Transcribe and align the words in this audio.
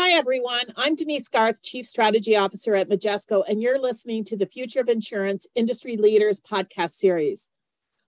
Hi, 0.00 0.10
everyone. 0.10 0.62
I'm 0.76 0.94
Denise 0.94 1.28
Garth, 1.28 1.60
Chief 1.60 1.84
Strategy 1.84 2.36
Officer 2.36 2.76
at 2.76 2.88
Majesco, 2.88 3.42
and 3.48 3.60
you're 3.60 3.80
listening 3.80 4.22
to 4.26 4.36
the 4.36 4.46
Future 4.46 4.78
of 4.78 4.88
Insurance 4.88 5.48
Industry 5.56 5.96
Leaders 5.96 6.40
podcast 6.40 6.90
series. 6.90 7.50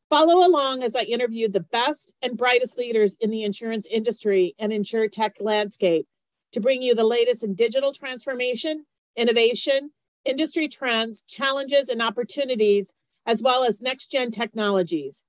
Follow 0.08 0.46
along 0.46 0.84
as 0.84 0.94
I 0.94 1.02
interview 1.02 1.48
the 1.48 1.66
best 1.72 2.12
and 2.22 2.38
brightest 2.38 2.78
leaders 2.78 3.16
in 3.20 3.30
the 3.30 3.42
insurance 3.42 3.88
industry 3.90 4.54
and 4.56 4.70
insurtech 4.70 5.32
landscape 5.40 6.06
to 6.52 6.60
bring 6.60 6.80
you 6.80 6.94
the 6.94 7.02
latest 7.02 7.42
in 7.42 7.56
digital 7.56 7.92
transformation, 7.92 8.86
innovation, 9.16 9.90
industry 10.24 10.68
trends, 10.68 11.22
challenges, 11.22 11.88
and 11.88 12.00
opportunities, 12.00 12.94
as 13.26 13.42
well 13.42 13.64
as 13.64 13.82
next 13.82 14.12
gen 14.12 14.30
technologies. 14.30 15.24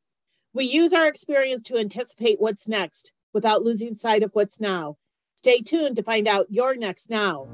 We 0.54 0.66
use 0.66 0.94
our 0.94 1.08
experience 1.08 1.64
to 1.64 1.80
anticipate 1.80 2.40
what's 2.40 2.68
next 2.68 3.14
without 3.34 3.64
losing 3.64 3.96
sight 3.96 4.22
of 4.22 4.30
what's 4.34 4.60
now. 4.60 4.98
Stay 5.44 5.60
tuned 5.60 5.96
to 5.96 6.04
find 6.04 6.28
out 6.28 6.46
your 6.52 6.76
next 6.76 7.10
now. 7.10 7.48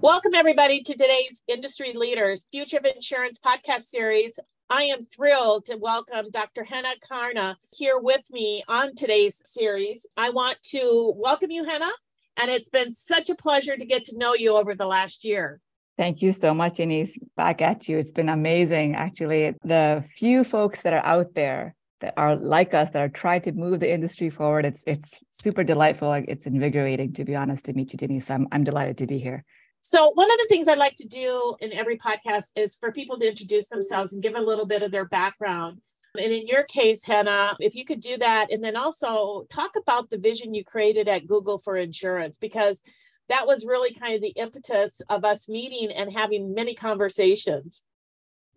Welcome, 0.00 0.32
everybody, 0.34 0.80
to 0.80 0.92
today's 0.92 1.42
Industry 1.46 1.92
Leaders 1.92 2.46
Future 2.50 2.78
of 2.78 2.86
Insurance 2.86 3.38
podcast 3.38 3.82
series. 3.82 4.38
I 4.70 4.84
am 4.84 5.04
thrilled 5.14 5.66
to 5.66 5.76
welcome 5.76 6.30
Dr. 6.30 6.64
Henna 6.64 6.94
Karna 7.06 7.58
here 7.76 7.98
with 7.98 8.22
me 8.30 8.64
on 8.66 8.94
today's 8.94 9.42
series. 9.44 10.06
I 10.16 10.30
want 10.30 10.56
to 10.70 11.12
welcome 11.18 11.50
you, 11.50 11.64
Henna, 11.64 11.90
and 12.36 12.50
it's 12.50 12.68
been 12.68 12.90
such 12.90 13.30
a 13.30 13.34
pleasure 13.34 13.76
to 13.76 13.84
get 13.84 14.04
to 14.04 14.18
know 14.18 14.34
you 14.34 14.56
over 14.56 14.74
the 14.74 14.86
last 14.86 15.24
year. 15.24 15.60
Thank 15.98 16.22
you 16.22 16.32
so 16.32 16.54
much, 16.54 16.76
Denise. 16.76 17.18
Back 17.36 17.60
at 17.60 17.88
you. 17.88 17.98
It's 17.98 18.12
been 18.12 18.30
amazing, 18.30 18.94
actually. 18.94 19.54
The 19.64 20.04
few 20.16 20.44
folks 20.44 20.82
that 20.82 20.94
are 20.94 21.04
out 21.04 21.34
there 21.34 21.74
that 22.00 22.14
are 22.16 22.36
like 22.36 22.72
us 22.74 22.90
that 22.90 23.02
are 23.02 23.08
trying 23.08 23.42
to 23.42 23.52
move 23.52 23.80
the 23.80 23.92
industry 23.92 24.30
forward. 24.30 24.64
It's 24.64 24.82
it's 24.86 25.12
super 25.28 25.62
delightful. 25.62 26.12
It's 26.14 26.46
invigorating, 26.46 27.12
to 27.14 27.24
be 27.24 27.36
honest, 27.36 27.66
to 27.66 27.74
meet 27.74 27.92
you, 27.92 27.98
Denise. 27.98 28.30
I'm 28.30 28.48
I'm 28.52 28.64
delighted 28.64 28.98
to 28.98 29.06
be 29.06 29.18
here. 29.18 29.44
So, 29.82 30.10
one 30.10 30.30
of 30.30 30.38
the 30.38 30.46
things 30.48 30.68
I 30.68 30.74
like 30.74 30.94
to 30.96 31.08
do 31.08 31.56
in 31.60 31.72
every 31.72 31.96
podcast 31.96 32.48
is 32.56 32.74
for 32.74 32.92
people 32.92 33.18
to 33.18 33.28
introduce 33.28 33.68
themselves 33.68 34.12
and 34.12 34.22
give 34.22 34.34
a 34.34 34.40
little 34.40 34.66
bit 34.66 34.82
of 34.82 34.92
their 34.92 35.06
background. 35.06 35.80
And 36.18 36.32
in 36.32 36.46
your 36.46 36.64
case, 36.64 37.04
Henna, 37.04 37.56
if 37.60 37.74
you 37.74 37.84
could 37.84 38.00
do 38.00 38.16
that, 38.18 38.50
and 38.50 38.62
then 38.62 38.76
also 38.76 39.46
talk 39.50 39.76
about 39.76 40.10
the 40.10 40.18
vision 40.18 40.54
you 40.54 40.64
created 40.64 41.08
at 41.08 41.26
Google 41.26 41.58
for 41.58 41.76
insurance, 41.76 42.36
because 42.38 42.82
that 43.28 43.46
was 43.46 43.64
really 43.64 43.94
kind 43.94 44.14
of 44.14 44.20
the 44.20 44.30
impetus 44.30 45.00
of 45.08 45.24
us 45.24 45.48
meeting 45.48 45.92
and 45.92 46.12
having 46.12 46.52
many 46.52 46.74
conversations. 46.74 47.84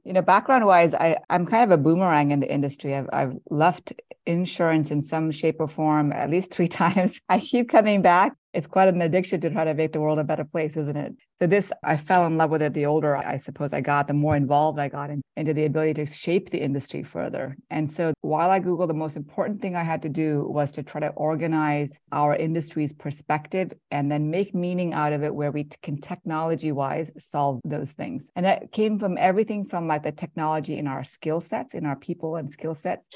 You 0.03 0.13
know, 0.13 0.21
background 0.21 0.65
wise, 0.65 0.93
I, 0.93 1.17
I'm 1.29 1.45
kind 1.45 1.63
of 1.63 1.79
a 1.79 1.81
boomerang 1.81 2.31
in 2.31 2.39
the 2.39 2.51
industry. 2.51 2.95
I've, 2.95 3.09
I've 3.13 3.35
left 3.49 3.93
insurance 4.25 4.91
in 4.91 5.01
some 5.01 5.31
shape 5.31 5.57
or 5.59 5.67
form 5.67 6.11
at 6.11 6.29
least 6.29 6.53
three 6.53 6.67
times. 6.83 7.21
I 7.29 7.39
keep 7.39 7.69
coming 7.69 8.01
back 8.01 8.33
it's 8.53 8.67
quite 8.67 8.87
an 8.87 9.01
addiction 9.01 9.41
to 9.41 9.49
try 9.49 9.63
to 9.63 9.73
make 9.73 9.93
the 9.93 9.99
world 9.99 10.19
a 10.19 10.23
better 10.23 10.45
place, 10.45 10.77
isn't 10.77 10.95
it? 10.95 11.13
So 11.39 11.47
this, 11.47 11.71
I 11.83 11.97
fell 11.97 12.27
in 12.27 12.37
love 12.37 12.51
with 12.51 12.61
it. 12.61 12.73
The 12.73 12.85
older 12.85 13.15
I 13.15 13.37
suppose 13.37 13.73
I 13.73 13.81
got, 13.81 14.07
the 14.07 14.13
more 14.13 14.35
involved 14.35 14.79
I 14.79 14.89
got 14.89 15.09
in, 15.09 15.21
into 15.35 15.53
the 15.53 15.65
ability 15.65 16.05
to 16.05 16.05
shape 16.05 16.49
the 16.49 16.61
industry 16.61 17.01
further. 17.01 17.57
And 17.71 17.89
so 17.89 18.13
while 18.21 18.51
I 18.51 18.59
Googled, 18.59 18.89
the 18.89 18.93
most 18.93 19.17
important 19.17 19.61
thing 19.61 19.75
I 19.75 19.83
had 19.83 20.03
to 20.03 20.09
do 20.09 20.45
was 20.47 20.71
to 20.73 20.83
try 20.83 21.01
to 21.01 21.09
organize 21.09 21.97
our 22.11 22.35
industry's 22.35 22.93
perspective 22.93 23.73
and 23.89 24.11
then 24.11 24.29
make 24.29 24.53
meaning 24.53 24.93
out 24.93 25.13
of 25.13 25.23
it 25.23 25.33
where 25.33 25.51
we 25.51 25.67
can 25.81 25.99
technology 25.99 26.71
wise 26.71 27.11
solve 27.17 27.59
those 27.65 27.91
things. 27.93 28.29
And 28.35 28.45
that 28.45 28.71
came 28.71 28.99
from 28.99 29.17
everything 29.17 29.65
from 29.65 29.87
like 29.87 30.03
the 30.03 30.11
technology 30.11 30.77
in 30.77 30.87
our 30.87 31.03
skill 31.03 31.41
sets, 31.41 31.73
in 31.73 31.87
our 31.87 31.95
people 31.95 32.35
and 32.35 32.51
skill 32.51 32.75
sets, 32.75 33.07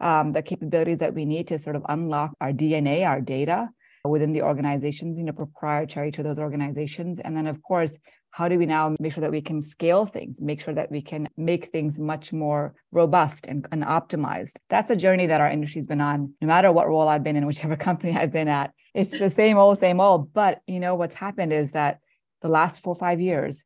um, 0.00 0.32
the 0.32 0.42
capabilities 0.42 0.98
that 0.98 1.14
we 1.14 1.24
need 1.24 1.48
to 1.48 1.58
sort 1.58 1.76
of 1.76 1.82
unlock 1.88 2.32
our 2.40 2.52
DNA, 2.52 3.06
our 3.08 3.20
data 3.20 3.70
within 4.04 4.32
the 4.32 4.42
organizations, 4.42 5.16
you 5.16 5.24
know, 5.24 5.32
proprietary 5.32 6.10
to 6.12 6.22
those 6.22 6.38
organizations. 6.38 7.20
And 7.20 7.36
then, 7.36 7.46
of 7.46 7.62
course, 7.62 7.96
how 8.30 8.48
do 8.48 8.58
we 8.58 8.66
now 8.66 8.94
make 8.98 9.12
sure 9.12 9.20
that 9.20 9.30
we 9.30 9.42
can 9.42 9.62
scale 9.62 10.06
things, 10.06 10.40
make 10.40 10.60
sure 10.60 10.74
that 10.74 10.90
we 10.90 11.02
can 11.02 11.28
make 11.36 11.66
things 11.66 11.98
much 11.98 12.32
more 12.32 12.74
robust 12.90 13.46
and, 13.46 13.66
and 13.70 13.84
optimized? 13.84 14.56
That's 14.70 14.90
a 14.90 14.96
journey 14.96 15.26
that 15.26 15.40
our 15.40 15.50
industry's 15.50 15.86
been 15.86 16.00
on, 16.00 16.34
no 16.40 16.48
matter 16.48 16.72
what 16.72 16.88
role 16.88 17.08
I've 17.08 17.22
been 17.22 17.36
in, 17.36 17.46
whichever 17.46 17.76
company 17.88 18.16
I've 18.16 18.32
been 18.32 18.48
at. 18.48 18.72
It's 18.94 19.16
the 19.16 19.30
same 19.30 19.58
old, 19.58 19.78
same 19.78 20.00
old. 20.00 20.32
But, 20.32 20.60
you 20.66 20.80
know, 20.80 20.94
what's 20.94 21.14
happened 21.14 21.52
is 21.52 21.72
that 21.72 22.00
the 22.40 22.48
last 22.48 22.82
four 22.82 22.94
or 22.94 22.98
five 22.98 23.20
years, 23.20 23.62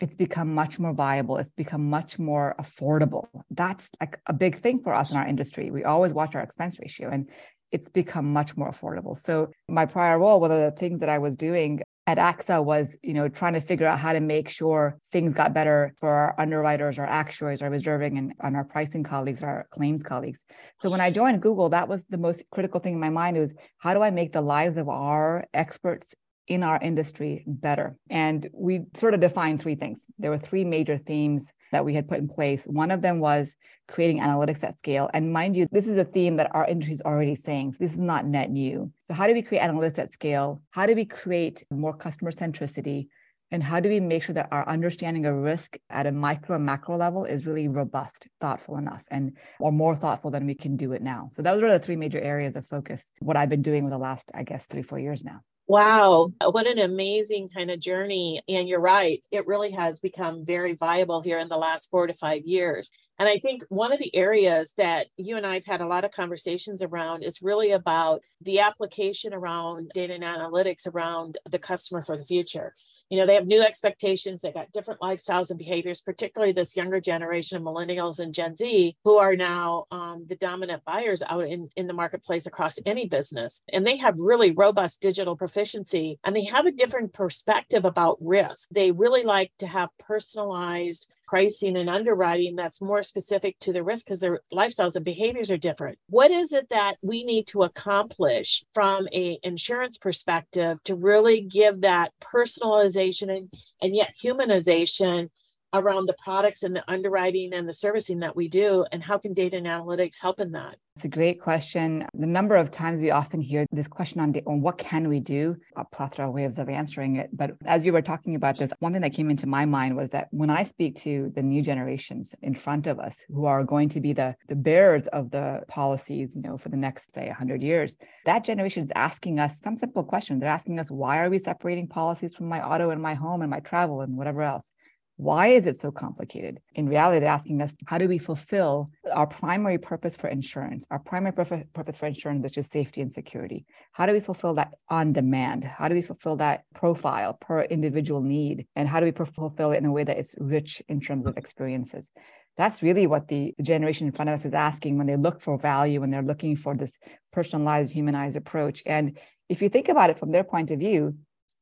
it's 0.00 0.14
become 0.14 0.54
much 0.54 0.78
more 0.78 0.92
viable. 0.92 1.38
It's 1.38 1.50
become 1.50 1.88
much 1.90 2.18
more 2.18 2.54
affordable. 2.60 3.26
That's 3.50 3.90
like 4.00 4.20
a 4.26 4.32
big 4.32 4.58
thing 4.58 4.78
for 4.78 4.94
us 4.94 5.10
in 5.10 5.16
our 5.16 5.26
industry. 5.26 5.70
We 5.70 5.84
always 5.84 6.12
watch 6.12 6.34
our 6.34 6.42
expense 6.42 6.78
ratio. 6.78 7.10
And 7.10 7.28
it's 7.72 7.88
become 7.88 8.32
much 8.32 8.56
more 8.56 8.70
affordable. 8.70 9.16
So 9.16 9.50
my 9.68 9.86
prior 9.86 10.18
role, 10.18 10.40
one 10.40 10.50
of 10.50 10.60
the 10.60 10.70
things 10.70 11.00
that 11.00 11.08
I 11.08 11.18
was 11.18 11.36
doing 11.36 11.82
at 12.06 12.16
AXA 12.16 12.64
was, 12.64 12.96
you 13.02 13.12
know, 13.12 13.28
trying 13.28 13.52
to 13.52 13.60
figure 13.60 13.86
out 13.86 13.98
how 13.98 14.14
to 14.14 14.20
make 14.20 14.48
sure 14.48 14.98
things 15.12 15.34
got 15.34 15.52
better 15.52 15.92
for 15.98 16.08
our 16.08 16.34
underwriters, 16.38 16.98
our 16.98 17.06
actuaries, 17.06 17.60
our 17.60 17.68
reserving, 17.68 18.16
and, 18.16 18.32
and 18.40 18.56
our 18.56 18.64
pricing 18.64 19.02
colleagues, 19.02 19.42
our 19.42 19.66
claims 19.70 20.02
colleagues. 20.02 20.42
So 20.80 20.88
when 20.88 21.02
I 21.02 21.10
joined 21.10 21.42
Google, 21.42 21.68
that 21.68 21.86
was 21.86 22.04
the 22.04 22.16
most 22.16 22.44
critical 22.50 22.80
thing 22.80 22.94
in 22.94 23.00
my 23.00 23.10
mind 23.10 23.36
was 23.36 23.52
how 23.76 23.92
do 23.92 24.00
I 24.00 24.08
make 24.08 24.32
the 24.32 24.40
lives 24.40 24.78
of 24.78 24.88
our 24.88 25.44
experts 25.52 26.14
in 26.48 26.62
our 26.62 26.78
industry 26.80 27.44
better. 27.46 27.96
And 28.08 28.48
we 28.52 28.82
sort 28.94 29.14
of 29.14 29.20
defined 29.20 29.60
three 29.60 29.74
things. 29.74 30.04
There 30.18 30.30
were 30.30 30.38
three 30.38 30.64
major 30.64 30.98
themes 30.98 31.52
that 31.72 31.84
we 31.84 31.94
had 31.94 32.08
put 32.08 32.18
in 32.18 32.28
place. 32.28 32.64
One 32.64 32.90
of 32.90 33.02
them 33.02 33.20
was 33.20 33.54
creating 33.86 34.20
analytics 34.20 34.64
at 34.64 34.78
scale. 34.78 35.10
And 35.12 35.32
mind 35.32 35.56
you, 35.56 35.66
this 35.70 35.86
is 35.86 35.98
a 35.98 36.04
theme 36.04 36.36
that 36.36 36.50
our 36.54 36.66
industry 36.66 36.94
is 36.94 37.02
already 37.02 37.34
saying. 37.34 37.72
So 37.72 37.78
this 37.80 37.92
is 37.92 38.00
not 38.00 38.26
net 38.26 38.50
new. 38.50 38.90
So, 39.06 39.14
how 39.14 39.26
do 39.26 39.34
we 39.34 39.42
create 39.42 39.62
analytics 39.62 39.98
at 39.98 40.12
scale? 40.12 40.62
How 40.70 40.86
do 40.86 40.94
we 40.94 41.04
create 41.04 41.64
more 41.70 41.94
customer 41.94 42.32
centricity? 42.32 43.08
And 43.50 43.62
how 43.62 43.80
do 43.80 43.88
we 43.88 43.98
make 43.98 44.22
sure 44.22 44.34
that 44.34 44.48
our 44.52 44.68
understanding 44.68 45.24
of 45.24 45.34
risk 45.34 45.78
at 45.88 46.06
a 46.06 46.12
micro 46.12 46.56
and 46.56 46.66
macro 46.66 46.98
level 46.98 47.24
is 47.24 47.46
really 47.46 47.66
robust, 47.66 48.28
thoughtful 48.42 48.76
enough, 48.76 49.04
and 49.10 49.38
or 49.58 49.72
more 49.72 49.96
thoughtful 49.96 50.30
than 50.30 50.44
we 50.44 50.54
can 50.54 50.76
do 50.76 50.92
it 50.92 51.00
now? 51.00 51.28
So 51.32 51.40
those 51.40 51.62
are 51.62 51.70
the 51.70 51.78
three 51.78 51.96
major 51.96 52.20
areas 52.20 52.56
of 52.56 52.66
focus. 52.66 53.10
What 53.20 53.38
I've 53.38 53.48
been 53.48 53.62
doing 53.62 53.84
for 53.84 53.90
the 53.90 53.98
last, 53.98 54.30
I 54.34 54.42
guess, 54.42 54.66
three, 54.66 54.82
four 54.82 54.98
years 54.98 55.24
now. 55.24 55.40
Wow, 55.68 56.32
uh, 56.40 56.50
what 56.50 56.66
an 56.66 56.78
amazing 56.78 57.50
kind 57.50 57.70
of 57.70 57.78
journey. 57.78 58.40
And 58.48 58.66
you're 58.68 58.80
right, 58.80 59.22
it 59.30 59.46
really 59.46 59.70
has 59.72 60.00
become 60.00 60.46
very 60.46 60.72
viable 60.74 61.20
here 61.20 61.38
in 61.38 61.48
the 61.48 61.58
last 61.58 61.90
four 61.90 62.06
to 62.06 62.14
five 62.14 62.42
years. 62.46 62.90
And 63.18 63.28
I 63.28 63.38
think 63.38 63.62
one 63.68 63.92
of 63.92 63.98
the 63.98 64.14
areas 64.16 64.72
that 64.78 65.08
you 65.18 65.36
and 65.36 65.44
I 65.44 65.54
have 65.54 65.66
had 65.66 65.80
a 65.82 65.86
lot 65.86 66.04
of 66.04 66.10
conversations 66.12 66.82
around 66.82 67.22
is 67.22 67.42
really 67.42 67.72
about 67.72 68.22
the 68.40 68.60
application 68.60 69.34
around 69.34 69.90
data 69.92 70.14
and 70.14 70.24
analytics 70.24 70.86
around 70.86 71.36
the 71.50 71.58
customer 71.58 72.02
for 72.02 72.16
the 72.16 72.24
future 72.24 72.74
you 73.10 73.18
know 73.18 73.26
they 73.26 73.34
have 73.34 73.46
new 73.46 73.62
expectations 73.62 74.40
they 74.40 74.52
got 74.52 74.72
different 74.72 75.00
lifestyles 75.00 75.50
and 75.50 75.58
behaviors 75.58 76.00
particularly 76.00 76.52
this 76.52 76.76
younger 76.76 77.00
generation 77.00 77.56
of 77.56 77.62
millennials 77.62 78.18
and 78.18 78.34
gen 78.34 78.54
z 78.56 78.96
who 79.04 79.16
are 79.16 79.36
now 79.36 79.84
um, 79.90 80.24
the 80.28 80.36
dominant 80.36 80.84
buyers 80.84 81.22
out 81.28 81.46
in, 81.46 81.68
in 81.76 81.86
the 81.86 81.94
marketplace 81.94 82.46
across 82.46 82.78
any 82.86 83.06
business. 83.06 83.62
And 83.72 83.86
they 83.86 83.96
have 83.96 84.14
really 84.18 84.52
robust 84.52 85.00
digital 85.00 85.36
proficiency 85.36 86.18
and 86.24 86.34
they 86.34 86.44
have 86.44 86.66
a 86.66 86.72
different 86.72 87.12
perspective 87.12 87.84
about 87.84 88.18
risk. 88.20 88.68
They 88.70 88.92
really 88.92 89.22
like 89.22 89.52
to 89.58 89.66
have 89.66 89.90
personalized 89.98 91.10
pricing 91.28 91.76
and 91.76 91.90
underwriting 91.90 92.56
that's 92.56 92.80
more 92.80 93.02
specific 93.02 93.58
to 93.60 93.72
the 93.72 93.84
risk 93.84 94.06
because 94.06 94.18
their 94.18 94.40
lifestyles 94.52 94.96
and 94.96 95.04
behaviors 95.04 95.50
are 95.50 95.58
different. 95.58 95.98
What 96.08 96.30
is 96.30 96.52
it 96.52 96.68
that 96.70 96.96
we 97.02 97.22
need 97.22 97.46
to 97.48 97.62
accomplish 97.62 98.64
from 98.72 99.06
a 99.12 99.38
insurance 99.42 99.98
perspective 99.98 100.78
to 100.84 100.94
really 100.94 101.42
give 101.42 101.82
that 101.82 102.12
personalization 102.20 103.36
and, 103.36 103.52
and 103.82 103.94
yet 103.94 104.14
humanization 104.22 105.28
around 105.72 106.06
the 106.06 106.16
products 106.22 106.62
and 106.62 106.74
the 106.74 106.84
underwriting 106.90 107.52
and 107.52 107.68
the 107.68 107.74
servicing 107.74 108.20
that 108.20 108.34
we 108.34 108.48
do 108.48 108.84
and 108.92 109.02
how 109.02 109.18
can 109.18 109.34
data 109.34 109.56
and 109.56 109.66
analytics 109.66 110.16
help 110.20 110.40
in 110.40 110.52
that? 110.52 110.76
It's 110.96 111.04
a 111.04 111.08
great 111.08 111.40
question. 111.40 112.06
The 112.14 112.26
number 112.26 112.56
of 112.56 112.72
times 112.72 113.00
we 113.00 113.12
often 113.12 113.40
hear 113.40 113.66
this 113.70 113.86
question 113.86 114.20
on, 114.20 114.34
on 114.46 114.60
what 114.60 114.78
can 114.78 115.08
we 115.08 115.20
do? 115.20 115.56
A 115.76 115.84
plethora 115.84 116.26
of 116.28 116.34
ways 116.34 116.58
of 116.58 116.68
answering 116.68 117.16
it. 117.16 117.30
But 117.32 117.52
as 117.66 117.86
you 117.86 117.92
were 117.92 118.02
talking 118.02 118.34
about 118.34 118.58
this 118.58 118.72
one 118.80 118.92
thing 118.92 119.02
that 119.02 119.12
came 119.12 119.30
into 119.30 119.46
my 119.46 119.64
mind 119.64 119.96
was 119.96 120.10
that 120.10 120.28
when 120.30 120.50
i 120.50 120.62
speak 120.62 120.94
to 120.96 121.30
the 121.34 121.42
new 121.42 121.62
generations 121.62 122.34
in 122.42 122.54
front 122.54 122.86
of 122.86 122.98
us 122.98 123.24
who 123.28 123.44
are 123.44 123.64
going 123.64 123.88
to 123.90 124.00
be 124.00 124.12
the, 124.12 124.34
the 124.48 124.56
bearers 124.56 125.06
of 125.08 125.30
the 125.30 125.60
policies 125.68 126.34
you 126.34 126.42
know 126.42 126.56
for 126.56 126.68
the 126.68 126.76
next 126.76 127.14
say 127.14 127.26
100 127.26 127.62
years 127.62 127.96
that 128.24 128.44
generation 128.44 128.82
is 128.82 128.92
asking 128.94 129.38
us 129.38 129.60
some 129.62 129.76
simple 129.76 130.04
question 130.04 130.38
they're 130.38 130.48
asking 130.48 130.78
us 130.78 130.90
why 130.90 131.18
are 131.22 131.30
we 131.30 131.38
separating 131.38 131.86
policies 131.86 132.34
from 132.34 132.48
my 132.48 132.60
auto 132.64 132.90
and 132.90 133.02
my 133.02 133.14
home 133.14 133.42
and 133.42 133.50
my 133.50 133.60
travel 133.60 134.00
and 134.00 134.16
whatever 134.16 134.42
else 134.42 134.70
Why 135.18 135.48
is 135.48 135.66
it 135.66 135.80
so 135.80 135.90
complicated? 135.90 136.60
In 136.76 136.88
reality, 136.88 137.18
they're 137.18 137.28
asking 137.28 137.60
us, 137.60 137.74
how 137.86 137.98
do 137.98 138.06
we 138.06 138.18
fulfill 138.18 138.92
our 139.12 139.26
primary 139.26 139.76
purpose 139.76 140.16
for 140.16 140.28
insurance, 140.28 140.86
our 140.92 141.00
primary 141.00 141.32
purpose 141.32 141.96
for 141.96 142.06
insurance, 142.06 142.44
which 142.44 142.56
is 142.56 142.68
safety 142.68 143.00
and 143.00 143.12
security? 143.12 143.66
How 143.90 144.06
do 144.06 144.12
we 144.12 144.20
fulfill 144.20 144.54
that 144.54 144.74
on 144.88 145.12
demand? 145.12 145.64
How 145.64 145.88
do 145.88 145.96
we 145.96 146.02
fulfill 146.02 146.36
that 146.36 146.62
profile 146.72 147.34
per 147.34 147.62
individual 147.62 148.22
need? 148.22 148.68
And 148.76 148.86
how 148.86 149.00
do 149.00 149.06
we 149.06 149.10
fulfill 149.10 149.72
it 149.72 149.78
in 149.78 149.86
a 149.86 149.92
way 149.92 150.04
that 150.04 150.20
is 150.20 150.36
rich 150.38 150.84
in 150.88 151.00
terms 151.00 151.26
of 151.26 151.36
experiences? 151.36 152.12
That's 152.56 152.80
really 152.80 153.08
what 153.08 153.26
the 153.26 153.56
generation 153.60 154.06
in 154.06 154.12
front 154.12 154.28
of 154.28 154.34
us 154.34 154.44
is 154.44 154.54
asking 154.54 154.98
when 154.98 155.08
they 155.08 155.16
look 155.16 155.40
for 155.40 155.58
value, 155.58 156.00
when 156.00 156.12
they're 156.12 156.22
looking 156.22 156.54
for 156.54 156.76
this 156.76 156.96
personalized, 157.32 157.92
humanized 157.92 158.36
approach. 158.36 158.84
And 158.86 159.18
if 159.48 159.62
you 159.62 159.68
think 159.68 159.88
about 159.88 160.10
it 160.10 160.18
from 160.20 160.30
their 160.30 160.44
point 160.44 160.70
of 160.70 160.78
view, 160.78 161.16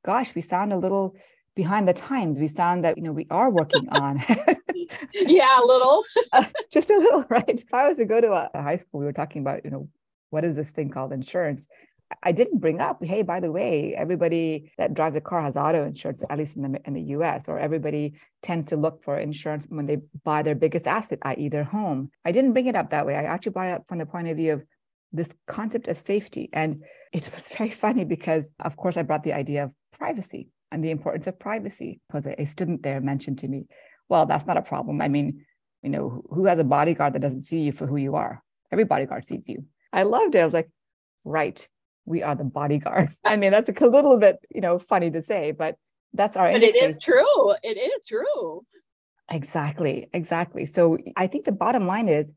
gosh, 0.05 0.35
we 0.35 0.43
sound 0.43 0.75
a 0.75 0.77
little 0.77 1.17
behind 1.57 1.89
the 1.89 1.93
times. 1.93 2.39
We 2.39 2.47
sound 2.47 2.85
that, 2.85 2.97
you 2.97 3.03
know, 3.03 3.13
we 3.13 3.27
are 3.31 3.51
working 3.51 3.89
on. 3.91 4.23
yeah, 5.13 5.61
a 5.61 5.67
little. 5.67 6.05
uh, 6.33 6.45
just 6.71 6.91
a 6.91 6.97
little, 6.97 7.25
right? 7.29 7.49
If 7.49 7.75
I 7.75 7.89
was 7.89 7.97
to 7.97 8.05
go 8.05 8.21
to 8.21 8.33
a, 8.33 8.51
a 8.55 8.63
high 8.63 8.77
school, 8.77 9.01
we 9.01 9.07
were 9.07 9.13
talking 9.13 9.43
about, 9.43 9.65
you 9.65 9.71
know, 9.71 9.89
what 10.31 10.45
is 10.45 10.55
this 10.55 10.71
thing 10.71 10.91
called 10.91 11.13
insurance? 11.13 11.67
I 12.23 12.31
didn't 12.31 12.59
bring 12.59 12.81
up, 12.81 13.05
hey, 13.05 13.23
by 13.23 13.41
the 13.41 13.51
way, 13.51 13.93
everybody 13.97 14.71
that 14.79 14.95
drives 14.95 15.17
a 15.17 15.21
car 15.21 15.43
has 15.43 15.57
auto 15.57 15.85
insurance, 15.85 16.23
at 16.31 16.39
least 16.39 16.55
in 16.55 16.71
the 16.71 16.81
in 16.87 16.95
the 16.95 17.03
US, 17.17 17.49
or 17.49 17.59
everybody 17.59 18.15
tends 18.43 18.69
to 18.69 18.77
look 18.77 19.03
for 19.03 19.19
insurance 19.19 19.67
when 19.69 19.87
they 19.87 19.99
buy 20.23 20.43
their 20.43 20.55
biggest 20.55 20.87
asset, 20.87 21.19
i.e., 21.23 21.49
their 21.49 21.65
home. 21.65 22.11
I 22.25 22.31
didn't 22.31 22.53
bring 22.53 22.69
it 22.69 22.77
up 22.77 22.91
that 22.91 23.07
way. 23.07 23.17
I 23.17 23.25
actually 23.25 23.53
brought 23.53 23.69
it 23.69 23.73
up 23.73 23.89
from 23.89 23.99
the 23.99 24.07
point 24.07 24.29
of 24.29 24.37
view 24.37 24.53
of 24.53 24.65
this 25.13 25.35
concept 25.49 25.89
of 25.89 25.99
safety. 25.99 26.49
And 26.53 26.85
it 27.13 27.29
was 27.35 27.49
very 27.49 27.71
funny 27.71 28.05
because, 28.05 28.49
of 28.61 28.77
course, 28.77 28.97
I 28.97 29.03
brought 29.03 29.25
the 29.25 29.33
idea 29.33 29.65
of 29.65 29.73
privacy 29.99 30.51
and 30.73 30.85
the 30.85 30.91
importance 30.91 31.27
of 31.27 31.39
privacy. 31.39 32.01
Because 32.09 32.33
a 32.39 32.45
student 32.45 32.83
there 32.83 33.01
mentioned 33.01 33.39
to 33.39 33.49
me, 33.49 33.67
well, 34.09 34.27
that's 34.27 34.47
not 34.47 34.57
a 34.57 34.63
problem. 34.63 35.01
I 35.01 35.09
mean, 35.09 35.45
you 35.83 35.91
know, 35.91 36.23
who 36.31 36.47
has 36.47 36.59
a 36.59 36.65
bodyguard 36.65 37.15
that 37.15 37.23
doesn't 37.23 37.43
see 37.43 37.61
you 37.61 37.73
for 37.73 37.87
who 37.87 37.97
you 37.97 38.17
are? 38.17 38.43
Every 38.73 38.85
bodyguard 38.85 39.25
sees 39.25 39.49
you. 39.49 39.65
I 39.93 40.03
loved 40.03 40.35
it. 40.35 40.41
I 40.41 40.45
was 40.45 40.55
like, 40.55 40.71
right, 41.25 41.67
we 42.05 42.23
are 42.23 42.35
the 42.35 42.45
bodyguard. 42.45 43.15
I 43.25 43.37
mean, 43.37 43.53
that's 43.53 43.69
a 43.69 43.87
little 43.87 44.17
bit, 44.17 44.39
you 44.55 44.61
know, 44.61 44.79
funny 44.79 45.11
to 45.11 45.23
say, 45.23 45.53
but 45.53 45.77
that's 46.13 46.37
our 46.37 46.51
but 46.51 46.63
industry. 46.63 46.81
it 46.81 46.91
is 46.91 46.99
true. 47.01 47.53
It 47.63 47.77
is 47.77 48.07
true. 48.07 48.65
Exactly. 49.31 50.09
Exactly. 50.13 50.67
So 50.67 50.99
I 51.17 51.27
think 51.27 51.45
the 51.45 51.53
bottom 51.53 51.87
line 51.87 52.09
is 52.09 52.33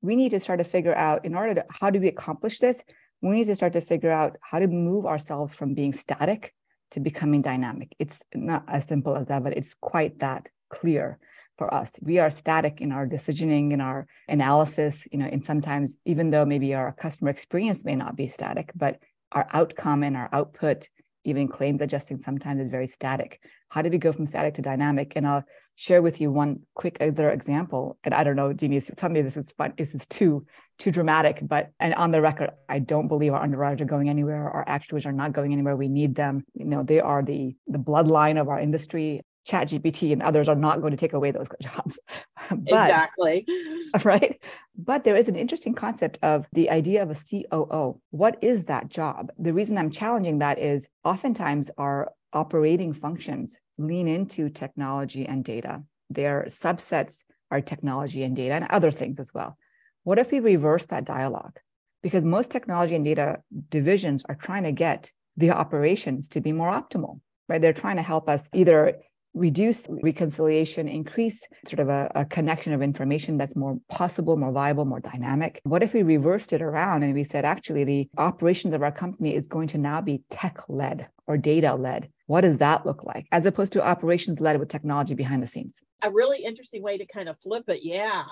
we 0.00 0.16
need 0.16 0.30
to 0.30 0.40
start 0.40 0.58
to 0.58 0.64
figure 0.64 0.94
out 0.94 1.24
in 1.24 1.34
order 1.34 1.54
to 1.54 1.64
how 1.70 1.90
do 1.90 2.00
we 2.00 2.08
accomplish 2.08 2.58
this 2.58 2.82
we 3.22 3.36
need 3.36 3.46
to 3.46 3.54
start 3.54 3.72
to 3.72 3.80
figure 3.80 4.10
out 4.10 4.36
how 4.42 4.58
to 4.58 4.66
move 4.66 5.06
ourselves 5.06 5.54
from 5.54 5.74
being 5.74 5.92
static 5.92 6.52
to 6.92 7.00
becoming 7.00 7.42
dynamic 7.42 7.94
it's 7.98 8.22
not 8.34 8.64
as 8.68 8.84
simple 8.84 9.16
as 9.16 9.26
that 9.26 9.42
but 9.42 9.56
it's 9.56 9.74
quite 9.74 10.18
that 10.20 10.48
clear 10.70 11.18
for 11.58 11.72
us 11.74 11.90
we 12.00 12.18
are 12.18 12.30
static 12.30 12.80
in 12.80 12.92
our 12.92 13.06
decisioning 13.06 13.72
in 13.72 13.80
our 13.80 14.06
analysis 14.28 15.06
you 15.10 15.18
know 15.18 15.26
and 15.26 15.44
sometimes 15.44 15.96
even 16.04 16.30
though 16.30 16.46
maybe 16.46 16.74
our 16.74 16.92
customer 16.92 17.30
experience 17.30 17.84
may 17.84 17.96
not 17.96 18.16
be 18.16 18.26
static 18.28 18.70
but 18.74 18.98
our 19.32 19.46
outcome 19.52 20.02
and 20.02 20.16
our 20.16 20.28
output 20.32 20.88
even 21.24 21.48
claims 21.48 21.80
adjusting 21.80 22.18
sometimes 22.18 22.62
is 22.62 22.70
very 22.70 22.86
static. 22.86 23.40
How 23.68 23.82
do 23.82 23.90
we 23.90 23.98
go 23.98 24.12
from 24.12 24.26
static 24.26 24.54
to 24.54 24.62
dynamic? 24.62 25.12
And 25.16 25.26
I'll 25.26 25.44
share 25.74 26.02
with 26.02 26.20
you 26.20 26.30
one 26.30 26.60
quick 26.74 26.98
other 27.00 27.30
example. 27.30 27.98
And 28.04 28.14
I 28.14 28.24
don't 28.24 28.36
know, 28.36 28.52
Denise, 28.52 28.90
tell 28.96 29.10
me 29.10 29.22
this 29.22 29.36
is 29.36 29.50
fun. 29.52 29.74
This 29.76 29.94
is 29.94 30.06
too 30.06 30.46
too 30.78 30.90
dramatic, 30.90 31.38
but 31.42 31.70
and 31.78 31.94
on 31.94 32.10
the 32.10 32.20
record, 32.20 32.50
I 32.68 32.78
don't 32.80 33.08
believe 33.08 33.32
our 33.32 33.42
underwriters 33.42 33.82
are 33.82 33.84
going 33.84 34.08
anywhere. 34.08 34.50
Our 34.50 34.64
actuaries 34.66 35.06
are 35.06 35.12
not 35.12 35.32
going 35.32 35.52
anywhere. 35.52 35.76
We 35.76 35.88
need 35.88 36.14
them. 36.14 36.44
You 36.54 36.64
know, 36.64 36.82
they 36.82 37.00
are 37.00 37.22
the 37.22 37.54
the 37.66 37.78
bloodline 37.78 38.40
of 38.40 38.48
our 38.48 38.58
industry. 38.58 39.22
ChatGPT 39.46 40.12
and 40.12 40.22
others 40.22 40.48
are 40.48 40.54
not 40.54 40.80
going 40.80 40.92
to 40.92 40.96
take 40.96 41.12
away 41.12 41.30
those 41.30 41.48
jobs. 41.62 41.98
but, 42.50 42.58
exactly. 42.60 43.46
Right. 44.04 44.40
But 44.76 45.04
there 45.04 45.16
is 45.16 45.28
an 45.28 45.36
interesting 45.36 45.74
concept 45.74 46.18
of 46.22 46.46
the 46.52 46.70
idea 46.70 47.02
of 47.02 47.10
a 47.10 47.14
COO. 47.14 48.00
What 48.10 48.38
is 48.40 48.64
that 48.64 48.88
job? 48.88 49.30
The 49.38 49.52
reason 49.52 49.76
I'm 49.76 49.90
challenging 49.90 50.38
that 50.38 50.58
is 50.58 50.88
oftentimes 51.04 51.70
our 51.76 52.12
operating 52.32 52.94
functions 52.94 53.58
lean 53.76 54.08
into 54.08 54.48
technology 54.48 55.26
and 55.26 55.44
data. 55.44 55.82
Their 56.08 56.46
subsets 56.48 57.22
are 57.50 57.60
technology 57.60 58.22
and 58.22 58.34
data 58.34 58.54
and 58.54 58.66
other 58.70 58.90
things 58.90 59.20
as 59.20 59.32
well. 59.34 59.58
What 60.04 60.18
if 60.18 60.30
we 60.32 60.40
reverse 60.40 60.86
that 60.86 61.04
dialogue? 61.04 61.58
Because 62.02 62.24
most 62.24 62.50
technology 62.50 62.94
and 62.94 63.04
data 63.04 63.42
divisions 63.68 64.24
are 64.28 64.34
trying 64.34 64.64
to 64.64 64.72
get 64.72 65.10
the 65.36 65.50
operations 65.50 66.28
to 66.30 66.40
be 66.40 66.52
more 66.52 66.70
optimal, 66.70 67.20
right? 67.48 67.60
They're 67.60 67.72
trying 67.72 67.96
to 67.96 68.02
help 68.02 68.28
us 68.28 68.48
either 68.52 69.00
reduce 69.34 69.86
reconciliation, 69.88 70.88
increase 70.88 71.42
sort 71.66 71.80
of 71.80 71.88
a, 71.88 72.10
a, 72.14 72.24
connection 72.24 72.72
of 72.72 72.82
information 72.82 73.36
that's 73.36 73.56
more 73.56 73.78
possible, 73.88 74.36
more 74.36 74.52
viable, 74.52 74.84
more 74.84 75.00
dynamic? 75.00 75.60
What 75.64 75.82
if 75.82 75.94
we 75.94 76.02
reversed 76.02 76.52
it 76.52 76.62
around 76.62 77.02
and 77.02 77.14
we 77.14 77.24
said, 77.24 77.44
actually, 77.44 77.84
the 77.84 78.08
operations 78.18 78.74
of 78.74 78.82
our 78.82 78.92
company 78.92 79.34
is 79.34 79.46
going 79.46 79.68
to 79.68 79.78
now 79.78 80.00
be 80.00 80.22
tech 80.30 80.68
led 80.68 81.08
or 81.26 81.36
data 81.36 81.74
led? 81.74 82.10
What 82.26 82.42
does 82.42 82.58
that 82.58 82.86
look 82.86 83.04
like 83.04 83.26
as 83.32 83.46
opposed 83.46 83.72
to 83.74 83.84
operations 83.84 84.40
led 84.40 84.58
with 84.58 84.68
technology 84.68 85.14
behind 85.14 85.42
the 85.42 85.46
scenes? 85.46 85.82
A 86.02 86.10
really 86.10 86.44
interesting 86.44 86.82
way 86.82 86.98
to 86.98 87.06
kind 87.06 87.28
of 87.28 87.38
flip 87.40 87.64
it. 87.68 87.80
Yeah. 87.82 88.24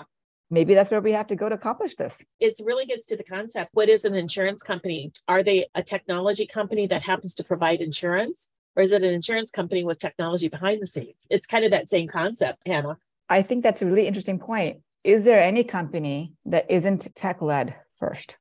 Maybe 0.53 0.73
that's 0.73 0.91
where 0.91 0.99
we 0.99 1.13
have 1.13 1.27
to 1.27 1.35
go 1.37 1.47
to 1.47 1.55
accomplish 1.55 1.95
this. 1.95 2.17
It 2.41 2.59
really 2.65 2.85
gets 2.85 3.05
to 3.07 3.15
the 3.15 3.23
concept 3.23 3.69
what 3.73 3.87
is 3.87 4.03
an 4.03 4.15
insurance 4.15 4.61
company? 4.61 5.13
Are 5.29 5.43
they 5.43 5.67
a 5.75 5.81
technology 5.81 6.45
company 6.45 6.87
that 6.87 7.03
happens 7.03 7.33
to 7.35 7.43
provide 7.43 7.81
insurance? 7.81 8.49
Or 8.75 8.83
is 8.83 8.91
it 8.91 9.03
an 9.03 9.13
insurance 9.13 9.51
company 9.51 9.83
with 9.83 9.99
technology 9.99 10.47
behind 10.47 10.81
the 10.81 10.87
scenes? 10.87 11.27
It's 11.29 11.45
kind 11.45 11.65
of 11.65 11.71
that 11.71 11.89
same 11.89 12.07
concept, 12.07 12.59
Henna. 12.65 12.97
I 13.29 13.41
think 13.41 13.63
that's 13.63 13.81
a 13.81 13.85
really 13.85 14.07
interesting 14.07 14.39
point. 14.39 14.81
Is 15.03 15.23
there 15.23 15.41
any 15.41 15.63
company 15.63 16.33
that 16.45 16.69
isn't 16.69 17.13
tech 17.15 17.41
led 17.41 17.75
first? 17.99 18.37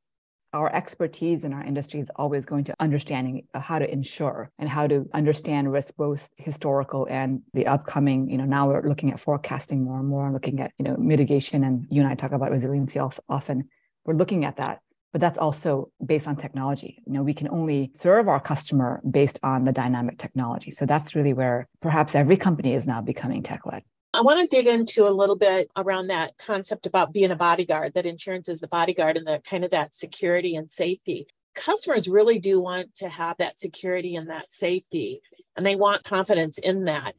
Our 0.52 0.74
expertise 0.74 1.44
in 1.44 1.52
our 1.52 1.62
industry 1.62 2.00
is 2.00 2.10
always 2.16 2.44
going 2.44 2.64
to 2.64 2.74
understanding 2.80 3.46
uh, 3.54 3.60
how 3.60 3.78
to 3.78 3.90
insure 3.90 4.50
and 4.58 4.68
how 4.68 4.88
to 4.88 5.08
understand 5.14 5.72
risk, 5.72 5.94
both 5.96 6.28
historical 6.36 7.06
and 7.08 7.42
the 7.54 7.68
upcoming. 7.68 8.28
You 8.28 8.38
know, 8.38 8.44
now 8.44 8.68
we're 8.68 8.86
looking 8.86 9.12
at 9.12 9.20
forecasting 9.20 9.84
more 9.84 10.00
and 10.00 10.08
more, 10.08 10.32
looking 10.32 10.60
at 10.60 10.72
you 10.76 10.84
know 10.84 10.96
mitigation, 10.96 11.62
and 11.62 11.86
you 11.88 12.02
and 12.02 12.10
I 12.10 12.16
talk 12.16 12.32
about 12.32 12.50
resiliency 12.50 12.98
often. 12.98 13.68
We're 14.04 14.14
looking 14.14 14.44
at 14.44 14.56
that 14.56 14.80
but 15.12 15.20
that's 15.20 15.38
also 15.38 15.90
based 16.04 16.28
on 16.28 16.36
technology. 16.36 17.02
You 17.06 17.12
know, 17.12 17.22
we 17.22 17.34
can 17.34 17.48
only 17.48 17.90
serve 17.94 18.28
our 18.28 18.40
customer 18.40 19.00
based 19.08 19.38
on 19.42 19.64
the 19.64 19.72
dynamic 19.72 20.18
technology. 20.18 20.70
So 20.70 20.86
that's 20.86 21.14
really 21.14 21.32
where 21.32 21.68
perhaps 21.80 22.14
every 22.14 22.36
company 22.36 22.74
is 22.74 22.86
now 22.86 23.00
becoming 23.00 23.42
tech 23.42 23.66
led. 23.66 23.82
I 24.12 24.22
want 24.22 24.40
to 24.40 24.56
dig 24.56 24.66
into 24.66 25.06
a 25.06 25.10
little 25.10 25.36
bit 25.36 25.70
around 25.76 26.08
that 26.08 26.36
concept 26.36 26.86
about 26.86 27.12
being 27.12 27.30
a 27.30 27.36
bodyguard, 27.36 27.94
that 27.94 28.06
insurance 28.06 28.48
is 28.48 28.58
the 28.58 28.68
bodyguard 28.68 29.16
and 29.16 29.26
the 29.26 29.40
kind 29.48 29.64
of 29.64 29.70
that 29.70 29.94
security 29.94 30.56
and 30.56 30.70
safety. 30.70 31.26
Customers 31.54 32.08
really 32.08 32.38
do 32.40 32.60
want 32.60 32.94
to 32.96 33.08
have 33.08 33.36
that 33.38 33.58
security 33.58 34.16
and 34.16 34.28
that 34.30 34.52
safety, 34.52 35.20
and 35.56 35.64
they 35.64 35.76
want 35.76 36.02
confidence 36.02 36.58
in 36.58 36.84
that. 36.84 37.14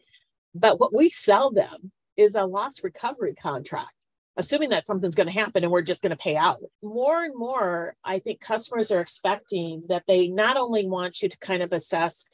But 0.53 0.79
what 0.79 0.93
we 0.93 1.09
sell 1.09 1.51
them 1.51 1.91
is 2.17 2.35
a 2.35 2.45
loss 2.45 2.83
recovery 2.83 3.35
contract 3.35 3.93
assuming 4.37 4.69
that 4.69 4.87
something's 4.87 5.15
going 5.15 5.27
to 5.27 5.33
happen 5.33 5.63
and 5.63 5.71
we're 5.71 5.81
just 5.81 6.01
going 6.01 6.11
to 6.11 6.17
pay 6.17 6.35
out. 6.35 6.59
More 6.81 7.23
and 7.23 7.35
more, 7.35 7.95
I 8.03 8.19
think 8.19 8.39
customers 8.39 8.91
are 8.91 9.01
expecting 9.01 9.83
that 9.89 10.03
they 10.07 10.27
not 10.27 10.57
only 10.57 10.87
want 10.87 11.21
you 11.21 11.29
to 11.29 11.37
kind 11.39 11.61
of 11.61 11.73
assess 11.73 12.25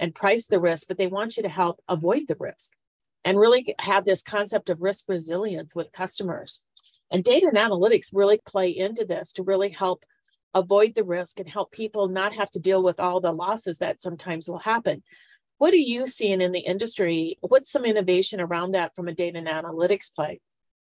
and 0.00 0.14
price 0.14 0.46
the 0.46 0.60
risk, 0.60 0.88
but 0.88 0.98
they 0.98 1.06
want 1.06 1.36
you 1.36 1.42
to 1.44 1.48
help 1.48 1.80
avoid 1.88 2.22
the 2.26 2.36
risk 2.38 2.72
and 3.24 3.38
really 3.38 3.74
have 3.78 4.04
this 4.04 4.22
concept 4.22 4.68
of 4.68 4.82
risk 4.82 5.04
resilience 5.08 5.74
with 5.74 5.92
customers. 5.92 6.62
And 7.10 7.22
data 7.22 7.46
and 7.46 7.56
analytics 7.56 8.08
really 8.12 8.40
play 8.44 8.70
into 8.70 9.04
this 9.04 9.32
to 9.34 9.44
really 9.44 9.70
help 9.70 10.04
avoid 10.54 10.94
the 10.94 11.04
risk 11.04 11.38
and 11.38 11.48
help 11.48 11.72
people 11.72 12.08
not 12.08 12.34
have 12.34 12.50
to 12.52 12.60
deal 12.60 12.82
with 12.82 13.00
all 13.00 13.20
the 13.20 13.32
losses 13.32 13.78
that 13.78 14.02
sometimes 14.02 14.48
will 14.48 14.58
happen. 14.58 15.02
What 15.58 15.72
are 15.72 15.76
you 15.76 16.06
seeing 16.06 16.40
in 16.40 16.52
the 16.52 16.60
industry? 16.60 17.38
What's 17.40 17.70
some 17.70 17.84
innovation 17.84 18.40
around 18.40 18.72
that 18.72 18.94
from 18.94 19.08
a 19.08 19.14
data 19.14 19.38
and 19.38 19.46
analytics 19.46 20.12
play? 20.12 20.40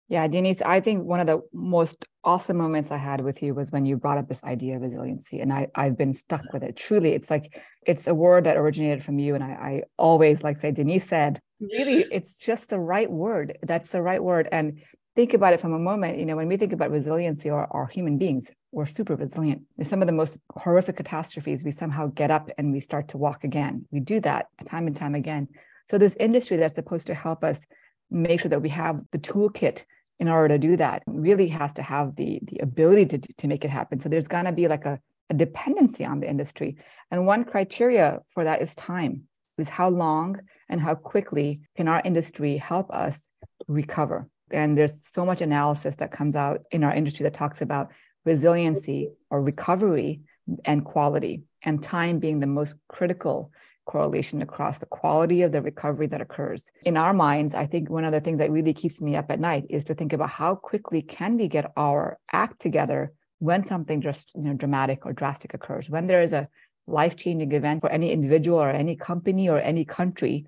Yeah, 0.07 0.27
Denise, 0.27 0.61
I 0.61 0.81
think 0.81 1.03
one 1.03 1.19
of 1.19 1.25
the 1.25 1.41
most 1.51 2.05
awesome 2.23 2.57
moments 2.57 2.91
I 2.91 2.97
had 2.97 3.21
with 3.21 3.41
you 3.41 3.55
was 3.55 3.71
when 3.71 3.85
you 3.85 3.97
brought 3.97 4.19
up 4.19 4.27
this 4.27 4.43
idea 4.43 4.75
of 4.75 4.83
resiliency. 4.83 5.39
And 5.39 5.51
I, 5.51 5.67
I've 5.73 5.97
been 5.97 6.13
stuck 6.13 6.53
with 6.53 6.61
it. 6.61 6.75
Truly, 6.75 7.13
it's 7.13 7.31
like 7.31 7.59
it's 7.87 8.05
a 8.05 8.13
word 8.13 8.43
that 8.43 8.55
originated 8.55 9.03
from 9.03 9.17
you. 9.17 9.33
And 9.33 9.43
I, 9.43 9.47
I 9.47 9.81
always 9.97 10.43
like 10.43 10.57
say, 10.57 10.71
Denise 10.71 11.07
said, 11.07 11.39
really, 11.59 12.05
it's 12.11 12.37
just 12.37 12.69
the 12.69 12.79
right 12.79 13.09
word. 13.09 13.57
That's 13.63 13.89
the 13.89 14.03
right 14.03 14.23
word. 14.23 14.47
And 14.51 14.79
think 15.15 15.33
about 15.33 15.53
it 15.53 15.61
from 15.61 15.73
a 15.73 15.79
moment, 15.79 16.19
you 16.19 16.25
know, 16.25 16.35
when 16.35 16.49
we 16.49 16.57
think 16.57 16.73
about 16.73 16.91
resiliency 16.91 17.49
or 17.49 17.65
our 17.71 17.87
human 17.87 18.19
beings, 18.19 18.51
we're 18.71 18.85
super 18.85 19.15
resilient. 19.15 19.63
In 19.79 19.85
some 19.85 20.03
of 20.03 20.07
the 20.07 20.13
most 20.13 20.37
horrific 20.55 20.97
catastrophes, 20.97 21.63
we 21.63 21.71
somehow 21.71 22.07
get 22.07 22.29
up 22.29 22.51
and 22.59 22.71
we 22.71 22.79
start 22.79 23.07
to 23.09 23.17
walk 23.17 23.43
again. 23.43 23.87
We 23.89 24.01
do 24.01 24.19
that 24.19 24.47
time 24.65 24.85
and 24.85 24.95
time 24.95 25.15
again. 25.15 25.47
So 25.89 25.97
this 25.97 26.15
industry 26.19 26.57
that's 26.57 26.75
supposed 26.75 27.07
to 27.07 27.15
help 27.15 27.43
us 27.43 27.65
make 28.11 28.41
sure 28.41 28.49
that 28.49 28.61
we 28.61 28.69
have 28.69 29.01
the 29.11 29.19
toolkit 29.19 29.83
in 30.19 30.29
order 30.29 30.55
to 30.55 30.59
do 30.59 30.75
that 30.77 31.03
really 31.07 31.47
has 31.47 31.73
to 31.73 31.81
have 31.81 32.15
the 32.15 32.39
the 32.43 32.59
ability 32.59 33.05
to, 33.05 33.17
to 33.17 33.47
make 33.47 33.65
it 33.65 33.71
happen 33.71 33.99
so 33.99 34.09
there's 34.09 34.27
going 34.27 34.45
to 34.45 34.51
be 34.51 34.67
like 34.67 34.85
a, 34.85 34.99
a 35.29 35.33
dependency 35.33 36.05
on 36.05 36.19
the 36.19 36.29
industry 36.29 36.77
and 37.11 37.25
one 37.25 37.43
criteria 37.43 38.19
for 38.29 38.43
that 38.43 38.61
is 38.61 38.75
time 38.75 39.23
is 39.57 39.69
how 39.69 39.89
long 39.89 40.39
and 40.69 40.81
how 40.81 40.95
quickly 40.95 41.61
can 41.75 41.87
our 41.87 42.01
industry 42.03 42.57
help 42.57 42.91
us 42.91 43.27
recover? 43.67 44.29
And 44.51 44.77
there's 44.77 45.07
so 45.07 45.25
much 45.25 45.41
analysis 45.41 45.95
that 45.97 46.11
comes 46.11 46.35
out 46.35 46.61
in 46.71 46.83
our 46.83 46.93
industry 46.93 47.23
that 47.23 47.33
talks 47.33 47.61
about 47.61 47.91
resiliency 48.25 49.09
or 49.29 49.41
recovery 49.41 50.21
and 50.63 50.85
quality, 50.85 51.41
and 51.63 51.81
time 51.81 52.19
being 52.19 52.39
the 52.39 52.47
most 52.47 52.75
critical 52.87 53.51
correlation 53.85 54.41
across 54.41 54.79
the 54.79 54.85
quality 54.85 55.41
of 55.43 55.51
the 55.51 55.61
recovery 55.61 56.07
that 56.07 56.21
occurs. 56.21 56.71
In 56.83 56.97
our 56.97 57.13
minds, 57.13 57.53
I 57.53 57.65
think 57.65 57.89
one 57.89 58.03
of 58.03 58.11
the 58.11 58.21
things 58.21 58.39
that 58.39 58.51
really 58.51 58.73
keeps 58.73 58.99
me 59.01 59.15
up 59.15 59.31
at 59.31 59.39
night 59.39 59.65
is 59.69 59.85
to 59.85 59.95
think 59.95 60.13
about 60.13 60.29
how 60.29 60.55
quickly 60.55 61.01
can 61.01 61.37
we 61.37 61.47
get 61.47 61.71
our 61.77 62.17
act 62.31 62.59
together 62.59 63.13
when 63.39 63.63
something 63.63 64.01
just 64.01 64.31
you 64.35 64.41
know 64.41 64.53
dramatic 64.53 65.05
or 65.05 65.13
drastic 65.13 65.53
occurs, 65.53 65.89
when 65.89 66.07
there 66.07 66.23
is 66.23 66.33
a 66.33 66.47
life-changing 66.87 67.51
event 67.51 67.81
for 67.81 67.89
any 67.89 68.11
individual 68.11 68.59
or 68.59 68.69
any 68.69 68.95
company 68.95 69.49
or 69.49 69.59
any 69.59 69.85
country, 69.85 70.45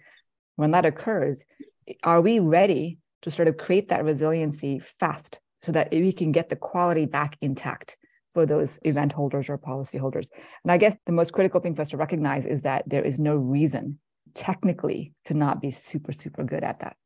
when 0.55 0.71
that 0.71 0.85
occurs, 0.85 1.45
are 2.03 2.21
we 2.21 2.39
ready 2.39 2.97
to 3.21 3.31
sort 3.31 3.47
of 3.47 3.57
create 3.57 3.89
that 3.89 4.03
resiliency 4.03 4.79
fast 4.79 5.39
so 5.59 5.71
that 5.71 5.91
we 5.91 6.11
can 6.11 6.31
get 6.31 6.49
the 6.49 6.55
quality 6.55 7.05
back 7.05 7.37
intact? 7.41 7.97
For 8.37 8.45
those 8.45 8.77
event 8.83 9.13
holders 9.13 9.49
or 9.49 9.57
policy 9.57 9.97
holders. 9.97 10.29
And 10.63 10.71
I 10.71 10.77
guess 10.77 10.95
the 11.07 11.11
most 11.11 11.33
critical 11.33 11.59
thing 11.59 11.73
for 11.73 11.81
us 11.81 11.89
to 11.89 11.97
recognize 11.97 12.45
is 12.45 12.61
that 12.61 12.83
there 12.85 13.03
is 13.03 13.17
no 13.17 13.35
reason 13.35 13.97
technically 14.35 15.11
to 15.25 15.33
not 15.33 15.59
be 15.59 15.71
super, 15.71 16.13
super 16.13 16.43
good 16.43 16.63
at 16.63 16.81
that, 16.81 16.97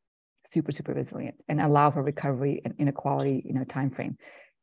super, 0.44 0.72
super 0.72 0.92
resilient 0.92 1.36
and 1.48 1.58
allow 1.58 1.90
for 1.90 2.02
recovery 2.02 2.60
and 2.66 2.74
inequality, 2.78 3.42
you 3.46 3.54
know, 3.54 3.64
time 3.64 3.88
frame. 3.88 4.18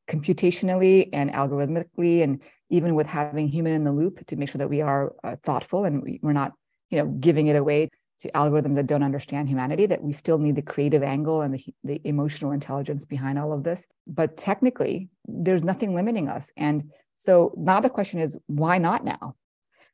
Computationally 0.07 1.09
and 1.11 1.31
algorithmically, 1.31 2.21
and 2.21 2.39
even 2.69 2.93
with 2.93 3.07
having 3.07 3.47
human 3.47 3.73
in 3.73 3.83
the 3.83 3.91
loop 3.91 4.23
to 4.27 4.35
make 4.35 4.49
sure 4.49 4.59
that 4.59 4.69
we 4.69 4.81
are 4.81 5.15
uh, 5.23 5.37
thoughtful 5.43 5.85
and 5.85 6.03
we, 6.03 6.19
we're 6.21 6.33
not, 6.33 6.51
you 6.91 6.99
know, 6.99 7.07
giving 7.07 7.47
it 7.47 7.55
away 7.55 7.89
to 8.19 8.31
algorithms 8.31 8.75
that 8.75 8.87
don't 8.87 9.03
understand 9.03 9.47
humanity, 9.47 9.85
that 9.85 10.03
we 10.03 10.11
still 10.11 10.37
need 10.37 10.55
the 10.55 10.61
creative 10.61 11.03
angle 11.03 11.41
and 11.41 11.53
the, 11.53 11.63
the 11.83 12.01
emotional 12.03 12.51
intelligence 12.51 13.05
behind 13.05 13.39
all 13.39 13.53
of 13.53 13.63
this. 13.63 13.87
But 14.07 14.37
technically, 14.37 15.09
there's 15.25 15.63
nothing 15.63 15.95
limiting 15.95 16.27
us. 16.27 16.51
And 16.57 16.91
so 17.15 17.53
now 17.57 17.79
the 17.79 17.89
question 17.89 18.19
is, 18.19 18.37
why 18.47 18.77
not 18.77 19.05
now? 19.05 19.35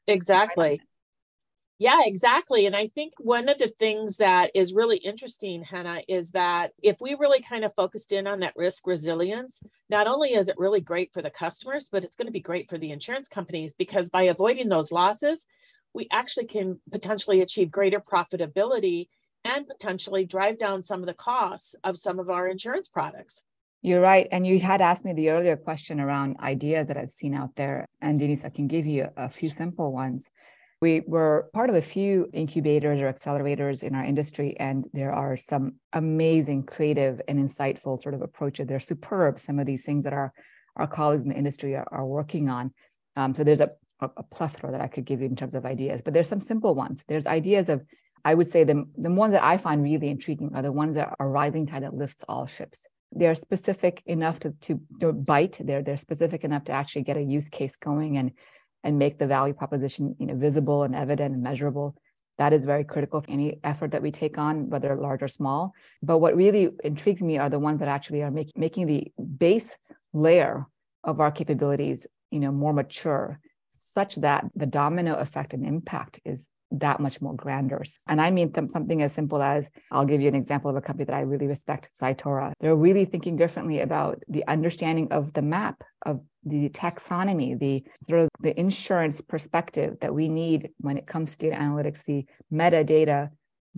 Exactly. 0.08 0.82
Yeah, 1.78 2.02
exactly. 2.06 2.68
And 2.68 2.76
I 2.76 2.88
think 2.88 3.14
one 3.18 3.50
of 3.50 3.58
the 3.58 3.68
things 3.68 4.18
that 4.18 4.52
is 4.56 4.74
really 4.74 4.98
interesting, 4.98 5.62
Henna, 5.62 6.02
is 6.08 6.32
that 6.32 6.72
if 6.82 7.02
we 7.02 7.16
really 7.16 7.42
kind 7.42 7.66
of 7.66 7.76
focused 7.76 8.14
in 8.14 8.28
on 8.28 8.40
that 8.40 8.56
risk 8.56 8.88
resilience, 8.88 9.62
not 9.90 10.08
only 10.08 10.34
is 10.34 10.48
it 10.48 10.58
really 10.58 10.80
great 10.80 11.12
for 11.14 11.22
the 11.22 11.30
customers, 11.30 11.90
but 11.92 12.04
it's 12.06 12.16
going 12.16 12.28
to 12.28 12.32
be 12.32 12.40
great 12.40 12.70
for 12.70 12.78
the 12.78 12.92
insurance 12.92 13.28
companies 13.28 13.74
because 13.74 14.10
by 14.10 14.24
avoiding 14.24 14.70
those 14.70 14.92
losses, 14.92 15.46
we 15.96 16.08
actually 16.12 16.46
can 16.46 16.80
potentially 16.92 17.42
achieve 17.42 17.72
greater 17.72 18.02
profitability 18.02 19.08
and 19.46 19.66
potentially 19.68 20.26
drive 20.26 20.60
down 20.60 20.84
some 20.84 21.00
of 21.00 21.08
the 21.08 21.14
costs 21.14 21.74
of 21.84 21.98
some 21.98 22.20
of 22.20 22.30
our 22.30 22.48
insurance 22.48 22.88
products. 22.88 23.44
You're 23.82 24.02
right. 24.02 24.28
And 24.32 24.46
you 24.46 24.60
had 24.60 24.82
asked 24.82 25.06
me 25.06 25.14
the 25.14 25.30
earlier 25.30 25.56
question 25.56 26.00
around 26.02 26.38
ideas 26.40 26.88
that 26.88 26.98
I've 26.98 27.12
seen 27.12 27.36
out 27.36 27.56
there. 27.56 27.86
And 28.02 28.20
Denise, 28.20 28.44
I 28.44 28.50
can 28.50 28.68
give 28.68 28.86
you 28.86 29.08
a 29.16 29.30
few 29.30 29.50
simple 29.50 29.94
ones. 29.94 30.30
We 30.82 31.02
were 31.08 31.50
part 31.54 31.70
of 31.70 31.76
a 31.76 31.82
few 31.82 32.28
incubators 32.34 33.00
or 33.00 33.12
accelerators 33.12 33.82
in 33.82 33.96
our 33.96 34.04
industry, 34.04 34.56
and 34.60 34.86
there 34.92 35.14
are 35.14 35.38
some 35.38 35.76
amazing, 35.94 36.64
creative, 36.64 37.22
and 37.28 37.40
insightful 37.40 38.02
sort 38.02 38.14
of 38.14 38.22
approaches. 38.22 38.68
They're 38.68 38.82
superb, 38.82 39.40
some 39.40 39.58
of 39.58 39.66
these 39.66 39.86
things 39.86 40.04
that 40.04 40.14
our, 40.14 40.34
our 40.76 40.88
colleagues 40.88 41.24
in 41.24 41.30
the 41.30 41.36
industry 41.36 41.76
are, 41.76 41.88
are 41.92 42.06
working 42.06 42.50
on. 42.50 42.74
Um, 43.16 43.34
so 43.34 43.44
there's 43.44 43.62
a 43.62 43.70
a, 44.00 44.10
a 44.18 44.24
plethora 44.24 44.72
that 44.72 44.82
I 44.82 44.88
could 44.88 45.06
give 45.06 45.22
you 45.22 45.28
in 45.28 45.36
terms 45.36 45.56
of 45.56 45.66
ideas, 45.66 46.02
but 46.04 46.14
there's 46.14 46.30
some 46.30 46.42
simple 46.42 46.76
ones. 46.76 47.04
There's 47.08 47.28
ideas 47.28 47.70
of, 47.70 47.84
I 48.24 48.34
would 48.34 48.50
say 48.50 48.64
the, 48.64 48.86
the 48.98 49.12
ones 49.12 49.34
that 49.34 49.44
I 49.44 49.58
find 49.58 49.84
really 49.84 50.10
intriguing 50.10 50.52
are 50.56 50.62
the 50.62 50.72
ones 50.72 50.96
that 50.96 51.16
are 51.20 51.30
rising 51.30 51.66
tide 51.66 51.84
that 51.84 51.94
lifts 51.94 52.24
all 52.28 52.46
ships. 52.46 52.86
They're 53.12 53.36
specific 53.36 54.02
enough 54.06 54.40
to, 54.42 54.54
to, 54.62 55.14
bite. 55.14 55.58
They're, 55.60 55.84
they're 55.84 55.98
specific 55.98 56.44
enough 56.44 56.66
to 56.66 56.74
actually 56.74 57.04
get 57.04 57.18
a 57.18 57.22
use 57.22 57.50
case 57.50 57.76
going 57.76 58.18
and, 58.18 58.32
and 58.84 59.00
make 59.00 59.20
the 59.20 59.28
value 59.28 59.54
proposition 59.54 60.16
you 60.20 60.26
know, 60.26 60.36
visible 60.36 60.84
and 60.84 60.96
evident 60.96 61.34
and 61.34 61.44
measurable. 61.44 61.96
That 62.38 62.52
is 62.52 62.66
very 62.66 62.84
critical 62.84 63.22
for 63.22 63.32
any 63.32 63.60
effort 63.64 63.92
that 63.92 64.02
we 64.02 64.12
take 64.12 64.38
on, 64.38 64.70
whether 64.70 64.94
large 64.96 65.24
or 65.24 65.30
small. 65.30 65.74
But 66.04 66.18
what 66.18 66.36
really 66.36 66.70
intrigues 66.84 67.22
me 67.22 67.38
are 67.38 67.50
the 67.50 67.60
ones 67.60 67.80
that 67.80 67.88
actually 67.88 68.24
are 68.24 68.32
make, 68.32 68.52
making 68.58 68.88
the 68.88 69.08
base 69.38 69.78
layer 70.12 70.66
of 71.06 71.22
our 71.22 71.32
capabilities 71.32 72.06
you 72.32 72.40
know, 72.42 72.52
more 72.52 72.74
mature 72.74 73.40
such 73.96 74.16
that 74.18 74.46
the 74.56 74.66
domino 74.66 75.16
effect 75.16 75.54
and 75.54 75.66
impact 75.66 76.20
is 76.26 76.48
that 76.72 77.00
much 77.00 77.22
more 77.22 77.34
grander. 77.34 77.84
And 78.08 78.20
I 78.20 78.32
mean 78.32 78.52
th- 78.52 78.72
something 78.72 79.02
as 79.02 79.14
simple 79.14 79.42
as 79.42 79.70
I'll 79.92 80.06
give 80.06 80.22
you 80.22 80.28
an 80.28 80.36
example 80.36 80.70
of 80.70 80.76
a 80.76 80.82
company 80.82 81.06
that 81.06 81.16
I 81.16 81.22
really 81.22 81.48
respect, 81.48 81.90
Cytora. 82.00 82.54
They're 82.60 82.76
really 82.76 83.06
thinking 83.06 83.36
differently 83.36 83.80
about 83.82 84.22
the 84.28 84.46
understanding 84.48 85.08
of 85.12 85.34
the 85.34 85.42
map 85.42 85.84
of 86.06 86.22
the 86.44 86.70
taxonomy, 86.70 87.58
the 87.58 87.84
sort 88.08 88.22
of 88.22 88.30
the 88.40 88.58
insurance 88.60 89.22
perspective 89.22 89.98
that 90.02 90.14
we 90.14 90.28
need 90.28 90.70
when 90.80 90.98
it 90.98 91.08
comes 91.08 91.38
to 91.38 91.50
data 91.50 91.62
analytics, 91.62 92.04
the 92.04 92.26
metadata, 92.52 93.30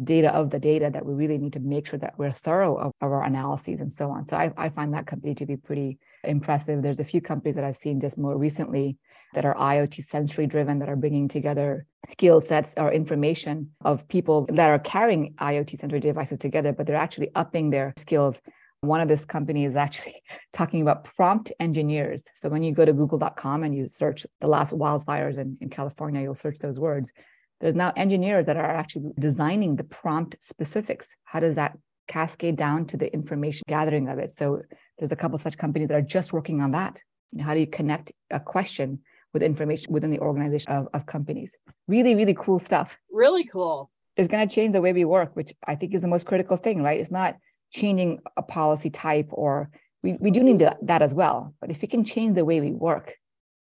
data 0.04 0.34
of 0.34 0.52
the 0.52 0.60
data 0.60 0.90
that 0.94 1.06
we 1.06 1.14
really 1.14 1.38
need 1.38 1.54
to 1.54 1.60
make 1.60 1.88
sure 1.88 1.98
that 2.00 2.14
we're 2.18 2.32
thorough 2.32 2.78
of, 2.78 2.92
of 3.02 3.12
our 3.12 3.24
analyses 3.24 3.82
and 3.82 3.92
so 3.92 4.12
on. 4.12 4.28
So 4.28 4.38
I, 4.38 4.54
I 4.56 4.70
find 4.70 4.94
that 4.94 5.08
company 5.08 5.34
to 5.36 5.46
be 5.46 5.58
pretty 5.58 5.98
impressive. 6.24 6.82
There's 6.82 7.00
a 7.00 7.04
few 7.04 7.22
companies 7.22 7.56
that 7.56 7.64
I've 7.64 7.78
seen 7.78 8.00
just 8.00 8.18
more 8.18 8.38
recently 8.38 8.98
that 9.38 9.46
are 9.46 9.54
IoT 9.54 10.04
sensory 10.04 10.48
driven, 10.48 10.80
that 10.80 10.90
are 10.90 10.96
bringing 10.96 11.28
together 11.28 11.86
skill 12.08 12.42
sets 12.42 12.74
or 12.76 12.92
information 12.92 13.70
of 13.86 14.08
people 14.08 14.48
that 14.50 14.68
are 14.68 14.80
carrying 14.80 15.36
IoT 15.36 15.78
sensory 15.78 16.00
devices 16.00 16.40
together, 16.40 16.74
but 16.74 16.88
they're 16.88 16.96
actually 16.96 17.30
upping 17.36 17.70
their 17.70 17.94
skills. 17.98 18.42
One 18.82 19.00
of 19.00 19.08
this 19.08 19.26
company 19.26 19.66
is 19.66 19.76
actually 19.76 20.24
talking 20.54 20.82
about 20.82 21.04
prompt 21.04 21.52
engineers. 21.60 22.24
So 22.34 22.50
when 22.50 22.64
you 22.64 22.72
go 22.72 22.84
to 22.84 22.94
google.com 22.94 23.64
and 23.64 23.76
you 23.76 23.88
search 23.88 24.26
the 24.42 24.48
last 24.48 24.74
wildfires 24.74 25.38
in, 25.38 25.56
in 25.62 25.70
California, 25.70 26.24
you'll 26.24 26.34
search 26.34 26.58
those 26.58 26.80
words. 26.80 27.14
There's 27.62 27.76
now 27.76 27.94
engineers 27.96 28.48
that 28.48 28.58
are 28.58 28.66
actually 28.66 29.12
designing 29.20 29.76
the 29.76 29.84
prompt 29.84 30.36
specifics. 30.42 31.10
How 31.26 31.42
does 31.42 31.54
that 31.58 31.78
cascade 32.08 32.56
down 32.56 32.88
to 32.88 32.98
the 32.98 33.14
information 33.14 33.66
gathering 33.68 34.10
of 34.10 34.18
it? 34.18 34.32
So 34.32 34.64
there's 34.98 35.12
a 35.12 35.16
couple 35.16 35.38
such 35.38 35.60
companies 35.60 35.90
that 35.90 35.98
are 35.98 36.02
just 36.02 36.34
working 36.34 36.60
on 36.60 36.72
that. 36.72 37.04
How 37.40 37.54
do 37.54 37.60
you 37.60 37.68
connect 37.68 38.12
a 38.32 38.40
question 38.40 39.02
with 39.34 39.44
information 39.44 39.94
within 39.94 40.10
the 40.10 40.20
organization 40.20 40.72
of, 40.72 40.88
of 40.94 41.06
companies. 41.06 41.56
Really, 41.88 42.16
really 42.16 42.34
cool 42.34 42.60
stuff. 42.60 42.98
Really 43.12 43.44
cool. 43.44 43.92
It's 44.16 44.28
going 44.28 44.48
to 44.48 44.54
change 44.54 44.74
the 44.74 44.82
way 44.82 44.94
we 44.94 45.06
work, 45.06 45.36
which 45.36 45.54
I 45.66 45.76
think 45.76 45.94
is 45.94 46.02
the 46.02 46.08
most 46.08 46.26
critical 46.26 46.58
thing, 46.58 46.82
right? 46.82 47.00
It's 47.00 47.12
not 47.12 47.36
changing 47.72 48.20
a 48.36 48.42
policy 48.42 48.90
type 48.90 49.28
or 49.32 49.70
we, 50.04 50.14
we 50.14 50.32
do 50.32 50.44
need 50.44 50.60
that 50.60 51.02
as 51.02 51.14
well. 51.14 51.54
But 51.60 51.72
if 51.72 51.82
we 51.82 51.88
can 51.88 52.04
change 52.04 52.36
the 52.36 52.46
way 52.46 52.62
we 52.62 52.72
work, 52.72 53.14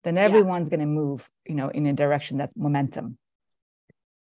then 0.04 0.18
everyone's 0.18 0.68
yeah. 0.68 0.76
going 0.76 0.88
to 0.88 0.92
move, 0.92 1.28
you 1.46 1.54
know, 1.54 1.68
in 1.68 1.86
a 1.86 1.92
direction 1.92 2.36
that's 2.36 2.54
momentum 2.56 3.18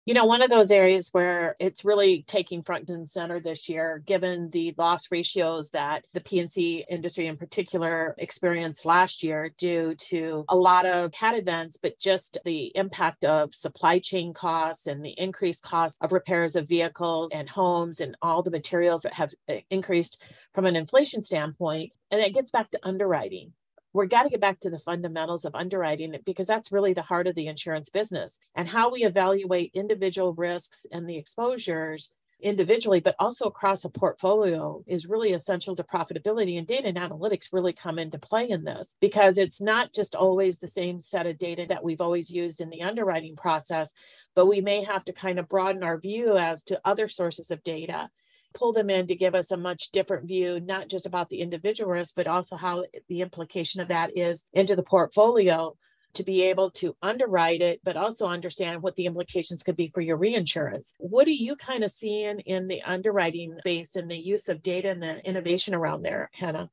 you 0.07 0.13
know, 0.13 0.27
one 0.27 0.43
of 0.43 0.51
those 0.51 0.71
areas 0.71 1.09
where 1.13 1.57
it's 1.59 1.85
really 1.85 2.25
taking 2.29 2.63
front 2.63 2.91
and 2.91 3.09
center 3.09 3.41
this 3.41 3.71
year, 3.71 4.03
given 4.05 4.51
the 4.51 4.75
loss 4.77 5.11
ratios 5.11 5.71
that 5.71 6.05
the 6.13 6.21
P&C 6.21 6.85
industry 6.91 7.27
in 7.27 7.39
particular 7.39 8.15
experienced 8.19 8.85
last 8.85 9.23
year 9.23 9.55
due 9.57 9.95
to 9.95 10.45
a 10.51 10.57
lot 10.57 10.85
of 10.85 11.11
cat 11.13 11.39
events, 11.39 11.79
but 11.79 11.99
just 11.99 12.37
the 12.45 12.71
impact 12.77 13.25
of 13.25 13.55
supply 13.55 13.99
chain 13.99 14.35
costs 14.35 14.87
and 14.87 15.03
the 15.03 15.19
increased 15.19 15.63
cost 15.63 15.97
of 16.03 16.13
repairs 16.13 16.55
of 16.55 16.69
vehicles 16.69 17.31
and 17.33 17.49
homes 17.49 18.01
and 18.01 18.15
all 18.21 18.43
the 18.43 18.51
materials 18.51 19.03
that 19.03 19.15
have 19.15 19.33
uh, 19.49 19.55
increased 19.71 20.23
from 20.53 20.67
an 20.67 20.77
inflation 20.77 21.23
standpoint. 21.23 21.93
And 22.11 22.21
it 22.21 22.35
gets 22.35 22.51
back 22.51 22.71
to 22.73 22.81
underwriting 22.83 23.55
we've 23.95 24.09
got 24.11 24.25
to 24.25 24.29
get 24.29 24.41
back 24.41 24.61
to 24.61 24.71
the 24.71 24.79
fundamentals 24.81 25.45
of 25.45 25.55
underwriting 25.55 26.15
because 26.27 26.47
that's 26.47 26.73
really 26.73 26.93
the 26.93 27.03
heart 27.03 27.27
of 27.27 27.35
the 27.35 27.47
insurance 27.47 27.89
business 27.89 28.39
and 28.55 28.69
how 28.69 28.91
we 28.91 29.05
evaluate 29.05 29.71
individual 29.73 30.35
risks 30.35 30.85
and 30.93 31.09
the 31.09 31.17
exposures 31.17 32.15
individually, 32.43 33.01
but 33.01 33.15
also 33.19 33.47
across 33.47 33.85
a 33.85 33.89
portfolio 33.89 34.83
is 34.87 35.07
really 35.07 35.33
essential 35.33 35.77
to 35.77 35.85
profitability. 35.85 36.59
And 36.59 36.67
data 36.67 36.89
and 36.89 36.99
analytics 36.99 37.53
really 37.53 37.73
come 37.73 37.99
into 37.99 38.19
play 38.19 38.51
in 38.51 38.65
this 38.65 38.97
because 39.01 39.39
it's 39.39 39.63
not 39.63 39.95
just 39.95 40.15
always 40.15 40.59
the 40.59 40.69
same 40.69 41.01
set 41.01 41.27
of 41.27 41.39
data 41.39 41.65
that 41.69 41.83
we've 41.83 42.03
always 42.03 42.31
used 42.31 42.61
in 42.61 42.69
the 42.69 42.83
underwriting 42.83 43.37
process, 43.37 43.93
but 44.35 44.47
we 44.47 44.61
may 44.61 44.83
have 44.83 45.05
to 45.07 45.13
kind 45.13 45.39
of 45.39 45.49
broaden 45.49 45.83
our 45.83 45.99
view 45.99 46.37
as 46.37 46.63
to 46.65 46.81
other 46.85 47.09
sources 47.09 47.51
of 47.51 47.63
data 47.63 48.11
pull 48.55 48.73
them 48.73 48.91
in 48.91 49.07
to 49.09 49.15
give 49.15 49.35
us 49.35 49.51
a 49.51 49.57
much 49.57 49.91
different 49.91 50.27
view, 50.27 50.61
not 50.61 50.89
just 50.89 51.07
about 51.07 51.29
the 51.29 51.41
individual 51.41 51.91
risk, 51.91 52.15
but 52.17 52.27
also 52.27 52.57
how 52.57 52.85
the 53.09 53.21
implication 53.21 53.81
of 53.81 53.89
that 53.89 54.17
is 54.17 54.47
into 54.53 54.77
the 54.77 54.83
portfolio 54.83 55.75
to 56.15 56.23
be 56.23 56.43
able 56.43 56.71
to 56.71 56.97
underwrite 57.03 57.61
it, 57.61 57.81
but 57.85 57.97
also 57.97 58.27
understand 58.27 58.83
what 58.83 58.95
the 58.95 59.07
implications 59.07 59.63
could 59.63 59.77
be 59.77 59.91
for 59.93 60.01
your 60.01 60.17
reinsurance. 60.17 60.95
What 60.99 61.27
are 61.27 61.33
you 61.33 61.57
kind 61.57 61.83
of 61.83 61.91
seeing 61.91 62.39
in 62.41 62.69
the 62.69 62.83
underwriting 62.83 63.57
space 63.59 63.97
and 63.97 64.11
the 64.11 64.17
use 64.17 64.49
of 64.49 64.63
data 64.63 64.91
and 64.91 65.03
the 65.03 65.19
innovation 65.29 65.75
around 65.75 66.03
there, 66.03 66.31
Henna? 66.33 66.71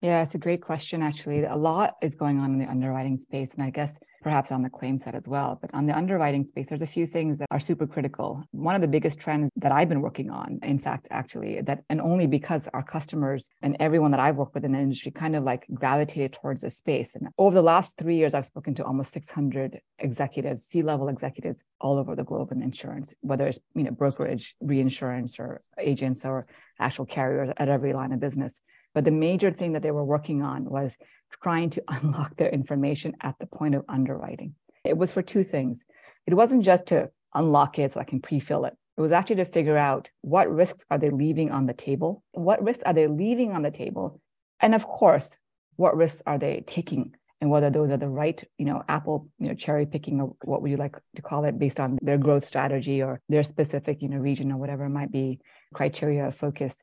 Yeah, 0.00 0.22
it's 0.22 0.34
a 0.34 0.38
great 0.38 0.62
question, 0.62 1.02
actually. 1.02 1.44
A 1.44 1.56
lot 1.56 1.94
is 2.02 2.14
going 2.14 2.38
on 2.38 2.52
in 2.52 2.58
the 2.58 2.68
underwriting 2.68 3.18
space. 3.18 3.54
And 3.54 3.62
I 3.62 3.70
guess 3.70 3.98
perhaps 4.22 4.52
on 4.52 4.62
the 4.62 4.70
claim 4.70 4.98
side 4.98 5.14
as 5.14 5.26
well. 5.26 5.58
But 5.60 5.72
on 5.74 5.86
the 5.86 5.96
underwriting 5.96 6.46
space, 6.46 6.66
there's 6.68 6.82
a 6.82 6.86
few 6.86 7.06
things 7.06 7.38
that 7.38 7.46
are 7.50 7.60
super 7.60 7.86
critical. 7.86 8.44
One 8.50 8.74
of 8.74 8.80
the 8.80 8.88
biggest 8.88 9.18
trends 9.18 9.50
that 9.56 9.72
I've 9.72 9.88
been 9.88 10.00
working 10.00 10.30
on, 10.30 10.58
in 10.62 10.78
fact, 10.78 11.08
actually, 11.10 11.60
that 11.62 11.82
and 11.88 12.00
only 12.00 12.26
because 12.26 12.68
our 12.72 12.82
customers 12.82 13.48
and 13.62 13.76
everyone 13.80 14.10
that 14.10 14.20
I've 14.20 14.36
worked 14.36 14.54
with 14.54 14.64
in 14.64 14.72
the 14.72 14.78
industry 14.78 15.10
kind 15.10 15.36
of 15.36 15.44
like 15.44 15.66
gravitated 15.72 16.32
towards 16.32 16.60
this 16.60 16.76
space. 16.76 17.14
And 17.14 17.28
over 17.38 17.54
the 17.54 17.62
last 17.62 17.96
three 17.96 18.16
years, 18.16 18.34
I've 18.34 18.46
spoken 18.46 18.74
to 18.76 18.84
almost 18.84 19.12
600 19.12 19.80
executives, 19.98 20.64
C-level 20.64 21.08
executives 21.08 21.64
all 21.80 21.98
over 21.98 22.14
the 22.14 22.24
globe 22.24 22.52
in 22.52 22.62
insurance, 22.62 23.14
whether 23.20 23.46
it's 23.46 23.58
you 23.74 23.84
know 23.84 23.90
brokerage, 23.90 24.54
reinsurance, 24.60 25.38
or 25.38 25.62
agents 25.78 26.24
or 26.24 26.46
actual 26.78 27.06
carriers 27.06 27.52
at 27.56 27.68
every 27.68 27.92
line 27.92 28.12
of 28.12 28.20
business. 28.20 28.60
But 28.94 29.04
the 29.04 29.10
major 29.10 29.50
thing 29.50 29.72
that 29.72 29.82
they 29.82 29.90
were 29.90 30.04
working 30.04 30.42
on 30.42 30.64
was 30.64 30.96
trying 31.42 31.70
to 31.70 31.82
unlock 31.88 32.36
their 32.36 32.50
information 32.50 33.16
at 33.20 33.38
the 33.38 33.46
point 33.46 33.74
of 33.74 33.84
underwriting. 33.88 34.54
It 34.84 34.96
was 34.96 35.12
for 35.12 35.22
two 35.22 35.44
things. 35.44 35.84
It 36.26 36.34
wasn't 36.34 36.64
just 36.64 36.86
to 36.86 37.10
unlock 37.34 37.78
it 37.78 37.92
so 37.92 38.00
I 38.00 38.04
can 38.04 38.20
pre-fill 38.20 38.64
it. 38.64 38.76
It 38.96 39.00
was 39.00 39.12
actually 39.12 39.36
to 39.36 39.44
figure 39.44 39.76
out 39.76 40.10
what 40.20 40.50
risks 40.50 40.84
are 40.90 40.98
they 40.98 41.10
leaving 41.10 41.50
on 41.50 41.66
the 41.66 41.74
table? 41.74 42.22
What 42.32 42.62
risks 42.62 42.82
are 42.84 42.92
they 42.92 43.06
leaving 43.06 43.52
on 43.52 43.62
the 43.62 43.70
table? 43.70 44.20
And 44.60 44.74
of 44.74 44.86
course, 44.86 45.36
what 45.76 45.96
risks 45.96 46.22
are 46.26 46.38
they 46.38 46.62
taking 46.66 47.14
and 47.40 47.50
whether 47.50 47.70
those 47.70 47.90
are 47.90 47.96
the 47.96 48.08
right, 48.08 48.42
you 48.58 48.66
know, 48.66 48.82
apple, 48.88 49.28
you 49.38 49.48
know, 49.48 49.54
cherry 49.54 49.86
picking 49.86 50.20
or 50.20 50.36
what 50.44 50.60
would 50.60 50.70
you 50.70 50.76
like 50.76 50.96
to 51.16 51.22
call 51.22 51.44
it 51.44 51.58
based 51.58 51.80
on 51.80 51.98
their 52.02 52.18
growth 52.18 52.46
strategy 52.46 53.02
or 53.02 53.20
their 53.30 53.42
specific, 53.42 54.02
you 54.02 54.08
know, 54.08 54.18
region 54.18 54.52
or 54.52 54.58
whatever 54.58 54.88
might 54.88 55.10
be 55.10 55.40
criteria 55.72 56.26
of 56.26 56.34
focus 56.34 56.76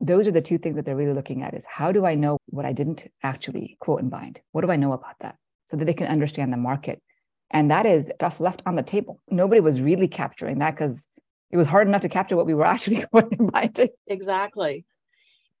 those 0.00 0.28
are 0.28 0.32
the 0.32 0.42
two 0.42 0.58
things 0.58 0.76
that 0.76 0.84
they're 0.84 0.96
really 0.96 1.12
looking 1.12 1.42
at 1.42 1.54
is 1.54 1.66
how 1.66 1.92
do 1.92 2.06
I 2.06 2.14
know 2.14 2.38
what 2.46 2.64
I 2.64 2.72
didn't 2.72 3.10
actually 3.22 3.76
quote 3.80 4.00
and 4.00 4.10
bind? 4.10 4.40
What 4.52 4.64
do 4.64 4.70
I 4.70 4.76
know 4.76 4.92
about 4.92 5.16
that? 5.20 5.36
So 5.66 5.76
that 5.76 5.84
they 5.84 5.94
can 5.94 6.06
understand 6.06 6.52
the 6.52 6.56
market. 6.56 7.02
And 7.50 7.70
that 7.70 7.86
is 7.86 8.10
stuff 8.14 8.40
left 8.40 8.62
on 8.66 8.76
the 8.76 8.82
table. 8.82 9.20
Nobody 9.28 9.60
was 9.60 9.80
really 9.80 10.08
capturing 10.08 10.58
that 10.58 10.72
because 10.72 11.06
it 11.50 11.56
was 11.56 11.66
hard 11.66 11.88
enough 11.88 12.02
to 12.02 12.08
capture 12.08 12.36
what 12.36 12.46
we 12.46 12.54
were 12.54 12.66
actually 12.74 13.04
quoting 13.10 13.38
and 13.40 13.52
binding. 13.52 13.88
Exactly. 14.06 14.84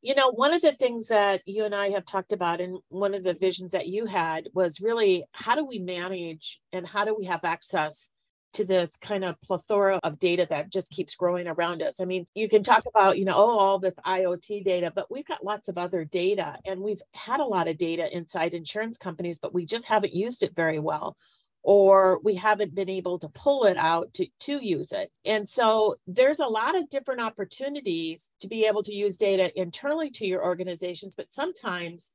You 0.00 0.14
know, 0.14 0.30
one 0.30 0.54
of 0.54 0.62
the 0.62 0.72
things 0.72 1.08
that 1.08 1.42
you 1.44 1.64
and 1.64 1.74
I 1.74 1.88
have 1.88 2.04
talked 2.04 2.32
about, 2.32 2.60
and 2.60 2.78
one 2.88 3.14
of 3.14 3.24
the 3.24 3.34
visions 3.34 3.72
that 3.72 3.88
you 3.88 4.06
had 4.06 4.48
was 4.54 4.80
really 4.80 5.24
how 5.32 5.56
do 5.56 5.64
we 5.64 5.80
manage 5.80 6.60
and 6.72 6.86
how 6.86 7.04
do 7.04 7.16
we 7.18 7.24
have 7.24 7.40
access 7.42 8.10
to 8.54 8.64
this 8.64 8.96
kind 8.96 9.24
of 9.24 9.40
plethora 9.42 10.00
of 10.02 10.18
data 10.18 10.46
that 10.50 10.70
just 10.70 10.90
keeps 10.90 11.14
growing 11.14 11.46
around 11.46 11.82
us. 11.82 12.00
I 12.00 12.04
mean, 12.04 12.26
you 12.34 12.48
can 12.48 12.62
talk 12.62 12.84
about, 12.86 13.18
you 13.18 13.24
know, 13.24 13.34
oh, 13.36 13.58
all 13.58 13.78
this 13.78 13.94
IoT 14.06 14.64
data, 14.64 14.92
but 14.94 15.10
we've 15.10 15.26
got 15.26 15.44
lots 15.44 15.68
of 15.68 15.78
other 15.78 16.04
data 16.04 16.58
and 16.64 16.80
we've 16.80 17.02
had 17.12 17.40
a 17.40 17.44
lot 17.44 17.68
of 17.68 17.78
data 17.78 18.14
inside 18.16 18.54
insurance 18.54 18.98
companies, 18.98 19.38
but 19.38 19.54
we 19.54 19.66
just 19.66 19.84
haven't 19.86 20.14
used 20.14 20.42
it 20.42 20.54
very 20.56 20.78
well 20.78 21.16
or 21.62 22.20
we 22.22 22.34
haven't 22.34 22.74
been 22.74 22.88
able 22.88 23.18
to 23.18 23.28
pull 23.28 23.64
it 23.64 23.76
out 23.76 24.14
to, 24.14 24.26
to 24.40 24.64
use 24.64 24.92
it. 24.92 25.10
And 25.24 25.48
so 25.48 25.96
there's 26.06 26.38
a 26.38 26.46
lot 26.46 26.76
of 26.78 26.88
different 26.88 27.20
opportunities 27.20 28.30
to 28.40 28.48
be 28.48 28.64
able 28.64 28.82
to 28.84 28.94
use 28.94 29.16
data 29.16 29.52
internally 29.60 30.10
to 30.12 30.26
your 30.26 30.44
organizations, 30.44 31.14
but 31.14 31.32
sometimes 31.32 32.12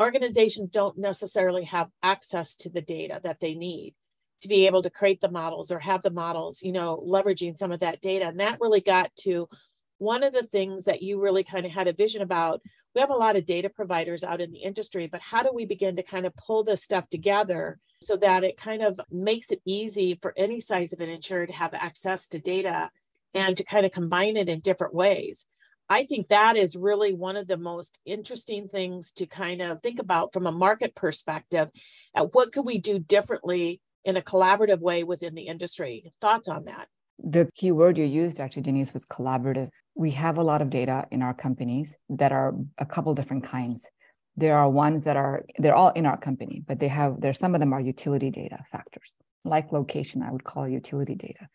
organizations 0.00 0.70
don't 0.70 0.98
necessarily 0.98 1.64
have 1.64 1.88
access 2.02 2.56
to 2.56 2.70
the 2.70 2.82
data 2.82 3.20
that 3.22 3.40
they 3.40 3.54
need 3.54 3.94
to 4.40 4.48
be 4.48 4.66
able 4.66 4.82
to 4.82 4.90
create 4.90 5.20
the 5.20 5.30
models 5.30 5.70
or 5.70 5.78
have 5.78 6.02
the 6.02 6.10
models, 6.10 6.62
you 6.62 6.72
know, 6.72 7.02
leveraging 7.06 7.56
some 7.56 7.72
of 7.72 7.80
that 7.80 8.00
data. 8.00 8.26
And 8.26 8.40
that 8.40 8.60
really 8.60 8.80
got 8.80 9.14
to 9.20 9.48
one 9.98 10.22
of 10.22 10.32
the 10.32 10.44
things 10.44 10.84
that 10.84 11.02
you 11.02 11.20
really 11.20 11.44
kind 11.44 11.64
of 11.64 11.72
had 11.72 11.88
a 11.88 11.92
vision 11.92 12.22
about. 12.22 12.60
We 12.94 13.00
have 13.00 13.10
a 13.10 13.14
lot 13.14 13.36
of 13.36 13.46
data 13.46 13.68
providers 13.68 14.24
out 14.24 14.40
in 14.40 14.50
the 14.50 14.58
industry, 14.58 15.06
but 15.06 15.20
how 15.20 15.42
do 15.42 15.50
we 15.54 15.66
begin 15.66 15.96
to 15.96 16.02
kind 16.02 16.26
of 16.26 16.36
pull 16.36 16.64
this 16.64 16.82
stuff 16.82 17.08
together 17.08 17.78
so 18.02 18.16
that 18.16 18.44
it 18.44 18.56
kind 18.56 18.82
of 18.82 19.00
makes 19.10 19.50
it 19.50 19.62
easy 19.64 20.18
for 20.20 20.34
any 20.36 20.60
size 20.60 20.92
of 20.92 21.00
an 21.00 21.08
insurer 21.08 21.46
to 21.46 21.52
have 21.52 21.74
access 21.74 22.28
to 22.28 22.38
data 22.38 22.90
and 23.34 23.56
to 23.56 23.64
kind 23.64 23.86
of 23.86 23.92
combine 23.92 24.36
it 24.36 24.48
in 24.48 24.60
different 24.60 24.94
ways? 24.94 25.46
I 25.88 26.04
think 26.04 26.28
that 26.28 26.56
is 26.56 26.74
really 26.74 27.14
one 27.14 27.36
of 27.36 27.46
the 27.46 27.56
most 27.56 27.98
interesting 28.04 28.68
things 28.68 29.12
to 29.12 29.26
kind 29.26 29.62
of 29.62 29.82
think 29.82 30.00
about 30.00 30.32
from 30.32 30.46
a 30.46 30.52
market 30.52 30.94
perspective. 30.94 31.68
At 32.14 32.34
what 32.34 32.52
could 32.52 32.64
we 32.64 32.78
do 32.78 32.98
differently 32.98 33.80
in 34.06 34.16
a 34.16 34.22
collaborative 34.22 34.80
way 34.80 35.04
within 35.04 35.34
the 35.34 35.48
industry. 35.48 36.12
Thoughts 36.20 36.48
on 36.48 36.64
that? 36.64 36.88
The 37.18 37.48
key 37.54 37.72
word 37.72 37.98
you 37.98 38.04
used 38.04 38.40
actually, 38.40 38.62
Denise, 38.62 38.92
was 38.92 39.04
collaborative. 39.04 39.68
We 39.94 40.12
have 40.12 40.38
a 40.38 40.42
lot 40.42 40.62
of 40.62 40.70
data 40.70 41.06
in 41.10 41.22
our 41.22 41.34
companies 41.34 41.96
that 42.08 42.32
are 42.32 42.54
a 42.78 42.86
couple 42.86 43.14
different 43.14 43.44
kinds. 43.44 43.84
There 44.36 44.56
are 44.56 44.68
ones 44.70 45.04
that 45.04 45.16
are, 45.16 45.44
they're 45.58 45.74
all 45.74 45.90
in 45.90 46.06
our 46.06 46.18
company, 46.18 46.62
but 46.66 46.78
they 46.78 46.88
have, 46.88 47.20
there's 47.20 47.38
some 47.38 47.54
of 47.54 47.60
them 47.60 47.72
are 47.72 47.80
utility 47.80 48.30
data 48.30 48.58
factors, 48.70 49.16
like 49.44 49.72
location, 49.72 50.22
I 50.22 50.30
would 50.30 50.44
call 50.44 50.68
utility 50.68 51.14
data. 51.14 51.48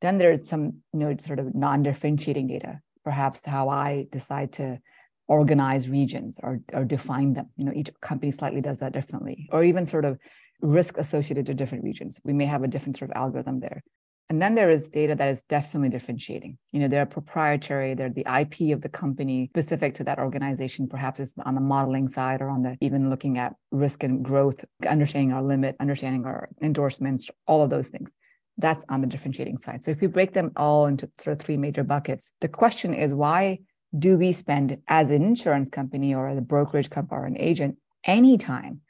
Then 0.00 0.18
there's 0.18 0.48
some, 0.48 0.64
you 0.92 1.00
know, 1.00 1.14
sort 1.18 1.38
of 1.38 1.54
non-differentiating 1.54 2.48
data, 2.48 2.80
perhaps 3.04 3.44
how 3.44 3.68
I 3.68 4.06
decide 4.10 4.52
to 4.54 4.80
organize 5.28 5.88
regions 5.88 6.38
or, 6.42 6.60
or 6.72 6.84
define 6.84 7.34
them. 7.34 7.50
You 7.56 7.66
know, 7.66 7.72
each 7.74 7.90
company 8.00 8.32
slightly 8.32 8.62
does 8.62 8.78
that 8.78 8.92
differently, 8.92 9.48
or 9.52 9.62
even 9.62 9.86
sort 9.86 10.06
of 10.06 10.18
risk 10.60 10.98
associated 10.98 11.46
to 11.46 11.54
different 11.54 11.84
regions. 11.84 12.20
We 12.24 12.32
may 12.32 12.46
have 12.46 12.62
a 12.62 12.68
different 12.68 12.96
sort 12.96 13.10
of 13.10 13.16
algorithm 13.16 13.60
there. 13.60 13.82
And 14.30 14.40
then 14.40 14.54
there 14.54 14.70
is 14.70 14.88
data 14.88 15.14
that 15.14 15.28
is 15.28 15.42
definitely 15.42 15.90
differentiating. 15.90 16.56
You 16.72 16.80
know, 16.80 16.88
they're 16.88 17.04
proprietary, 17.04 17.94
they're 17.94 18.08
the 18.08 18.26
IP 18.40 18.74
of 18.74 18.80
the 18.80 18.88
company 18.88 19.50
specific 19.52 19.94
to 19.96 20.04
that 20.04 20.18
organization. 20.18 20.88
Perhaps 20.88 21.20
it's 21.20 21.34
on 21.44 21.54
the 21.54 21.60
modeling 21.60 22.08
side 22.08 22.40
or 22.40 22.48
on 22.48 22.62
the 22.62 22.78
even 22.80 23.10
looking 23.10 23.36
at 23.36 23.54
risk 23.70 24.02
and 24.02 24.24
growth, 24.24 24.64
understanding 24.88 25.32
our 25.32 25.42
limit, 25.42 25.76
understanding 25.78 26.24
our 26.24 26.48
endorsements, 26.62 27.28
all 27.46 27.62
of 27.62 27.68
those 27.68 27.88
things. 27.88 28.14
That's 28.56 28.84
on 28.88 29.02
the 29.02 29.06
differentiating 29.06 29.58
side. 29.58 29.84
So 29.84 29.90
if 29.90 30.00
we 30.00 30.06
break 30.06 30.32
them 30.32 30.52
all 30.56 30.86
into 30.86 31.10
sort 31.18 31.36
of 31.38 31.44
three 31.44 31.58
major 31.58 31.84
buckets, 31.84 32.32
the 32.40 32.48
question 32.48 32.94
is 32.94 33.12
why 33.12 33.58
do 33.96 34.16
we 34.16 34.32
spend 34.32 34.78
as 34.88 35.10
an 35.10 35.22
insurance 35.22 35.68
company 35.68 36.14
or 36.14 36.28
as 36.28 36.38
a 36.38 36.42
brokerage 36.42 36.88
company 36.88 37.20
or 37.20 37.26
an 37.26 37.36
agent 37.38 37.76
any 38.04 38.38
time 38.38 38.80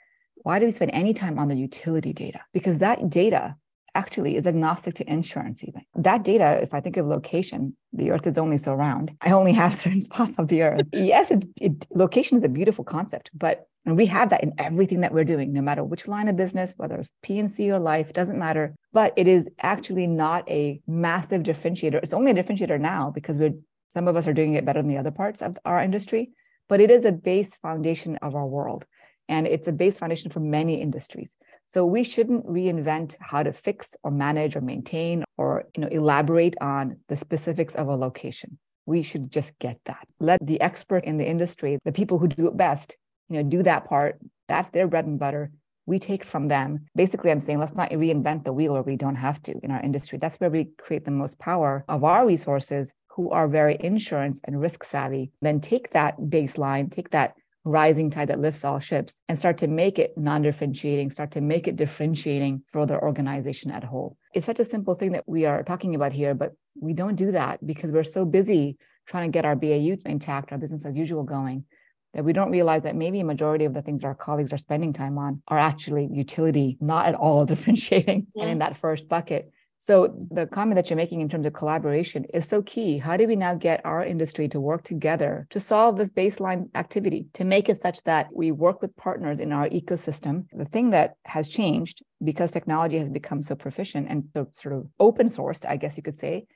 why 0.44 0.58
do 0.58 0.66
we 0.66 0.72
spend 0.72 0.92
any 0.92 1.14
time 1.14 1.38
on 1.38 1.48
the 1.48 1.56
utility 1.56 2.12
data? 2.12 2.40
Because 2.52 2.78
that 2.78 3.10
data 3.10 3.56
actually 3.94 4.36
is 4.36 4.46
agnostic 4.46 4.94
to 4.96 5.10
insurance 5.10 5.64
even. 5.64 5.82
That 5.94 6.22
data, 6.22 6.60
if 6.62 6.74
I 6.74 6.80
think 6.80 6.96
of 6.98 7.06
location, 7.06 7.76
the 7.92 8.10
earth 8.10 8.26
is 8.26 8.36
only 8.36 8.58
so 8.58 8.74
round. 8.74 9.16
I 9.22 9.30
only 9.30 9.52
have 9.62 9.78
certain 9.78 10.02
spots 10.02 10.34
of 10.38 10.48
the 10.48 10.62
earth. 10.62 10.86
yes, 10.92 11.30
it's 11.30 11.46
it, 11.56 11.86
location 11.94 12.38
is 12.38 12.44
a 12.44 12.48
beautiful 12.48 12.84
concept, 12.84 13.30
but 13.34 13.66
and 13.86 13.96
we 13.96 14.06
have 14.06 14.30
that 14.30 14.42
in 14.42 14.52
everything 14.58 15.00
that 15.00 15.12
we're 15.12 15.24
doing, 15.24 15.52
no 15.52 15.60
matter 15.60 15.84
which 15.84 16.08
line 16.08 16.28
of 16.28 16.36
business, 16.36 16.72
whether 16.78 16.96
it's 16.96 17.12
P&C 17.22 17.70
or 17.70 17.78
life, 17.78 18.14
doesn't 18.14 18.38
matter. 18.38 18.74
But 18.92 19.12
it 19.16 19.28
is 19.28 19.46
actually 19.60 20.06
not 20.06 20.48
a 20.48 20.80
massive 20.86 21.42
differentiator. 21.42 22.02
It's 22.02 22.14
only 22.14 22.30
a 22.30 22.34
differentiator 22.34 22.80
now 22.80 23.10
because 23.10 23.38
we're 23.38 23.52
some 23.88 24.08
of 24.08 24.16
us 24.16 24.26
are 24.26 24.32
doing 24.32 24.54
it 24.54 24.64
better 24.64 24.80
than 24.80 24.88
the 24.88 24.98
other 24.98 25.10
parts 25.10 25.40
of 25.40 25.56
our 25.64 25.82
industry, 25.82 26.32
but 26.68 26.80
it 26.80 26.90
is 26.90 27.04
a 27.04 27.12
base 27.12 27.54
foundation 27.56 28.16
of 28.16 28.34
our 28.34 28.46
world 28.46 28.84
and 29.28 29.46
it's 29.46 29.68
a 29.68 29.72
base 29.72 29.98
foundation 29.98 30.30
for 30.30 30.40
many 30.40 30.80
industries. 30.80 31.36
So 31.66 31.84
we 31.84 32.04
shouldn't 32.04 32.46
reinvent 32.46 33.16
how 33.20 33.42
to 33.42 33.52
fix 33.52 33.94
or 34.02 34.10
manage 34.10 34.54
or 34.56 34.60
maintain 34.60 35.24
or 35.36 35.64
you 35.74 35.82
know 35.82 35.88
elaborate 35.88 36.54
on 36.60 36.98
the 37.08 37.16
specifics 37.16 37.74
of 37.74 37.88
a 37.88 37.96
location. 37.96 38.58
We 38.86 39.02
should 39.02 39.30
just 39.30 39.58
get 39.58 39.78
that. 39.86 40.06
Let 40.20 40.44
the 40.44 40.60
expert 40.60 41.04
in 41.04 41.16
the 41.16 41.26
industry, 41.26 41.78
the 41.84 41.92
people 41.92 42.18
who 42.18 42.28
do 42.28 42.46
it 42.48 42.56
best, 42.56 42.96
you 43.28 43.42
know, 43.42 43.48
do 43.48 43.62
that 43.62 43.88
part. 43.88 44.18
That's 44.46 44.70
their 44.70 44.86
bread 44.86 45.06
and 45.06 45.18
butter. 45.18 45.50
We 45.86 45.98
take 45.98 46.24
from 46.24 46.48
them. 46.48 46.86
Basically, 46.94 47.30
I'm 47.30 47.40
saying 47.40 47.58
let's 47.58 47.74
not 47.74 47.90
reinvent 47.90 48.44
the 48.44 48.52
wheel 48.52 48.74
where 48.74 48.82
we 48.82 48.96
don't 48.96 49.16
have 49.16 49.42
to 49.42 49.54
in 49.62 49.70
our 49.70 49.80
industry. 49.80 50.18
That's 50.18 50.36
where 50.36 50.50
we 50.50 50.68
create 50.78 51.04
the 51.04 51.10
most 51.10 51.38
power 51.38 51.84
of 51.88 52.04
our 52.04 52.26
resources 52.26 52.92
who 53.08 53.30
are 53.30 53.48
very 53.48 53.76
insurance 53.80 54.40
and 54.44 54.60
risk 54.60 54.82
savvy. 54.84 55.30
Then 55.40 55.60
take 55.60 55.92
that 55.92 56.18
baseline, 56.18 56.90
take 56.90 57.10
that 57.10 57.34
rising 57.64 58.10
tide 58.10 58.28
that 58.28 58.40
lifts 58.40 58.64
all 58.64 58.78
ships 58.78 59.14
and 59.28 59.38
start 59.38 59.58
to 59.58 59.66
make 59.66 59.98
it 59.98 60.16
non-differentiating 60.18 61.10
start 61.10 61.30
to 61.30 61.40
make 61.40 61.66
it 61.66 61.76
differentiating 61.76 62.62
for 62.66 62.84
the 62.86 62.98
organization 63.00 63.70
at 63.70 63.82
whole 63.82 64.16
it's 64.34 64.46
such 64.46 64.60
a 64.60 64.64
simple 64.64 64.94
thing 64.94 65.12
that 65.12 65.24
we 65.26 65.46
are 65.46 65.62
talking 65.62 65.94
about 65.94 66.12
here 66.12 66.34
but 66.34 66.52
we 66.78 66.92
don't 66.92 67.16
do 67.16 67.32
that 67.32 67.64
because 67.66 67.90
we're 67.90 68.04
so 68.04 68.24
busy 68.24 68.76
trying 69.06 69.30
to 69.30 69.34
get 69.34 69.46
our 69.46 69.56
bau 69.56 69.96
intact 70.06 70.52
our 70.52 70.58
business 70.58 70.84
as 70.84 70.96
usual 70.96 71.22
going 71.22 71.64
that 72.12 72.24
we 72.24 72.32
don't 72.32 72.50
realize 72.50 72.84
that 72.84 72.94
maybe 72.94 73.20
a 73.20 73.24
majority 73.24 73.64
of 73.64 73.74
the 73.74 73.82
things 73.82 74.04
our 74.04 74.14
colleagues 74.14 74.52
are 74.52 74.58
spending 74.58 74.92
time 74.92 75.18
on 75.18 75.42
are 75.48 75.58
actually 75.58 76.08
utility 76.12 76.76
not 76.80 77.06
at 77.06 77.14
all 77.14 77.44
differentiating 77.46 78.26
yeah. 78.34 78.42
and 78.42 78.52
in 78.52 78.58
that 78.58 78.76
first 78.76 79.08
bucket 79.08 79.50
so 79.86 80.14
the 80.30 80.46
comment 80.46 80.76
that 80.76 80.88
you're 80.88 80.96
making 80.96 81.20
in 81.20 81.28
terms 81.28 81.44
of 81.44 81.52
collaboration 81.52 82.24
is 82.32 82.46
so 82.46 82.62
key. 82.62 82.96
How 82.96 83.18
do 83.18 83.26
we 83.26 83.36
now 83.36 83.54
get 83.54 83.84
our 83.84 84.02
industry 84.02 84.48
to 84.48 84.58
work 84.58 84.82
together 84.82 85.46
to 85.50 85.60
solve 85.60 85.98
this 85.98 86.08
baseline 86.08 86.70
activity, 86.74 87.26
to 87.34 87.44
make 87.44 87.68
it 87.68 87.82
such 87.82 88.02
that 88.04 88.28
we 88.32 88.50
work 88.50 88.80
with 88.80 88.96
partners 88.96 89.40
in 89.40 89.52
our 89.52 89.68
ecosystem? 89.68 90.46
The 90.54 90.64
thing 90.64 90.88
that 90.90 91.16
has 91.26 91.50
changed 91.50 92.02
because 92.24 92.50
technology 92.50 92.96
has 92.96 93.10
become 93.10 93.42
so 93.42 93.54
proficient 93.54 94.06
and 94.08 94.24
so 94.34 94.48
sort 94.54 94.74
of 94.74 94.86
open 94.98 95.28
sourced, 95.28 95.68
I 95.68 95.76
guess 95.76 95.98
you 95.98 96.02
could 96.02 96.16
say, 96.16 96.46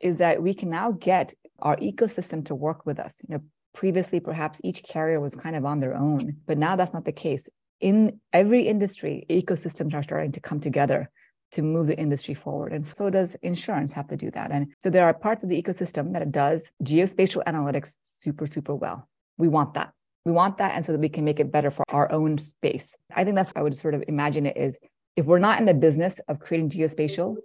is 0.00 0.16
that 0.16 0.42
we 0.42 0.54
can 0.54 0.70
now 0.70 0.92
get 0.92 1.34
our 1.58 1.76
ecosystem 1.76 2.42
to 2.46 2.54
work 2.54 2.86
with 2.86 2.98
us. 2.98 3.20
You 3.28 3.34
know, 3.34 3.42
previously 3.74 4.18
perhaps 4.18 4.62
each 4.64 4.82
carrier 4.82 5.20
was 5.20 5.34
kind 5.34 5.56
of 5.56 5.66
on 5.66 5.80
their 5.80 5.94
own, 5.94 6.38
but 6.46 6.56
now 6.56 6.74
that's 6.74 6.94
not 6.94 7.04
the 7.04 7.12
case 7.12 7.50
in 7.80 8.18
every 8.32 8.62
industry, 8.62 9.24
ecosystems 9.30 9.94
are 9.94 10.02
starting 10.02 10.32
to 10.32 10.40
come 10.40 10.58
together 10.58 11.10
to 11.52 11.62
move 11.62 11.86
the 11.86 11.98
industry 11.98 12.34
forward. 12.34 12.72
And 12.72 12.86
so 12.86 13.10
does 13.10 13.34
insurance 13.42 13.92
have 13.92 14.08
to 14.08 14.16
do 14.16 14.30
that. 14.32 14.50
And 14.50 14.68
so 14.78 14.90
there 14.90 15.04
are 15.04 15.14
parts 15.14 15.42
of 15.42 15.48
the 15.48 15.60
ecosystem 15.60 16.12
that 16.12 16.22
it 16.22 16.30
does 16.30 16.70
geospatial 16.82 17.42
analytics 17.44 17.94
super, 18.22 18.46
super 18.46 18.74
well. 18.74 19.08
We 19.38 19.48
want 19.48 19.74
that. 19.74 19.92
We 20.24 20.32
want 20.32 20.58
that. 20.58 20.74
And 20.74 20.84
so 20.84 20.92
that 20.92 21.00
we 21.00 21.08
can 21.08 21.24
make 21.24 21.40
it 21.40 21.50
better 21.50 21.70
for 21.70 21.84
our 21.88 22.10
own 22.12 22.38
space. 22.38 22.94
I 23.14 23.24
think 23.24 23.36
that's 23.36 23.52
how 23.54 23.60
I 23.60 23.62
would 23.62 23.76
sort 23.76 23.94
of 23.94 24.04
imagine 24.08 24.46
it 24.46 24.56
is 24.56 24.78
if 25.16 25.26
we're 25.26 25.38
not 25.38 25.58
in 25.58 25.66
the 25.66 25.74
business 25.74 26.20
of 26.28 26.38
creating 26.38 26.70
geospatial, 26.70 27.36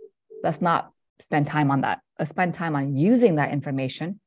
let's 0.44 0.62
not 0.62 0.92
spend 1.20 1.48
time 1.48 1.72
on 1.72 1.82
that. 1.82 2.02
Let's 2.20 2.32
spend 2.32 2.54
time 2.54 2.76
on 2.76 2.96
using 2.96 3.36
that 3.36 3.52
information 3.52 4.20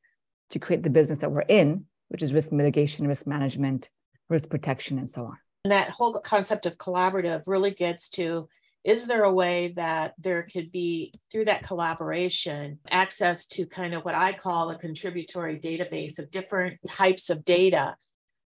to 0.49 0.59
create 0.59 0.83
the 0.83 0.89
business 0.89 1.19
that 1.19 1.31
we're 1.31 1.41
in, 1.41 1.85
which 2.07 2.23
is 2.23 2.33
risk 2.33 2.51
mitigation, 2.51 3.07
risk 3.07 3.27
management, 3.27 3.89
risk 4.29 4.49
protection, 4.49 4.97
and 4.97 5.09
so 5.09 5.25
on. 5.25 5.37
And 5.65 5.71
that 5.71 5.89
whole 5.89 6.19
concept 6.19 6.65
of 6.65 6.77
collaborative 6.77 7.43
really 7.45 7.71
gets 7.71 8.09
to 8.11 8.47
is 8.87 9.03
there 9.03 9.25
a 9.25 9.33
way 9.33 9.73
that 9.75 10.13
there 10.17 10.43
could 10.43 10.71
be 10.71 11.13
through 11.29 11.43
that 11.45 11.63
collaboration 11.63 12.79
access 12.89 13.45
to 13.45 13.65
kind 13.65 13.93
of 13.93 14.05
what 14.05 14.15
i 14.15 14.31
call 14.31 14.69
a 14.69 14.77
contributory 14.77 15.59
database 15.59 16.19
of 16.19 16.31
different 16.31 16.79
types 16.87 17.29
of 17.29 17.43
data? 17.43 17.97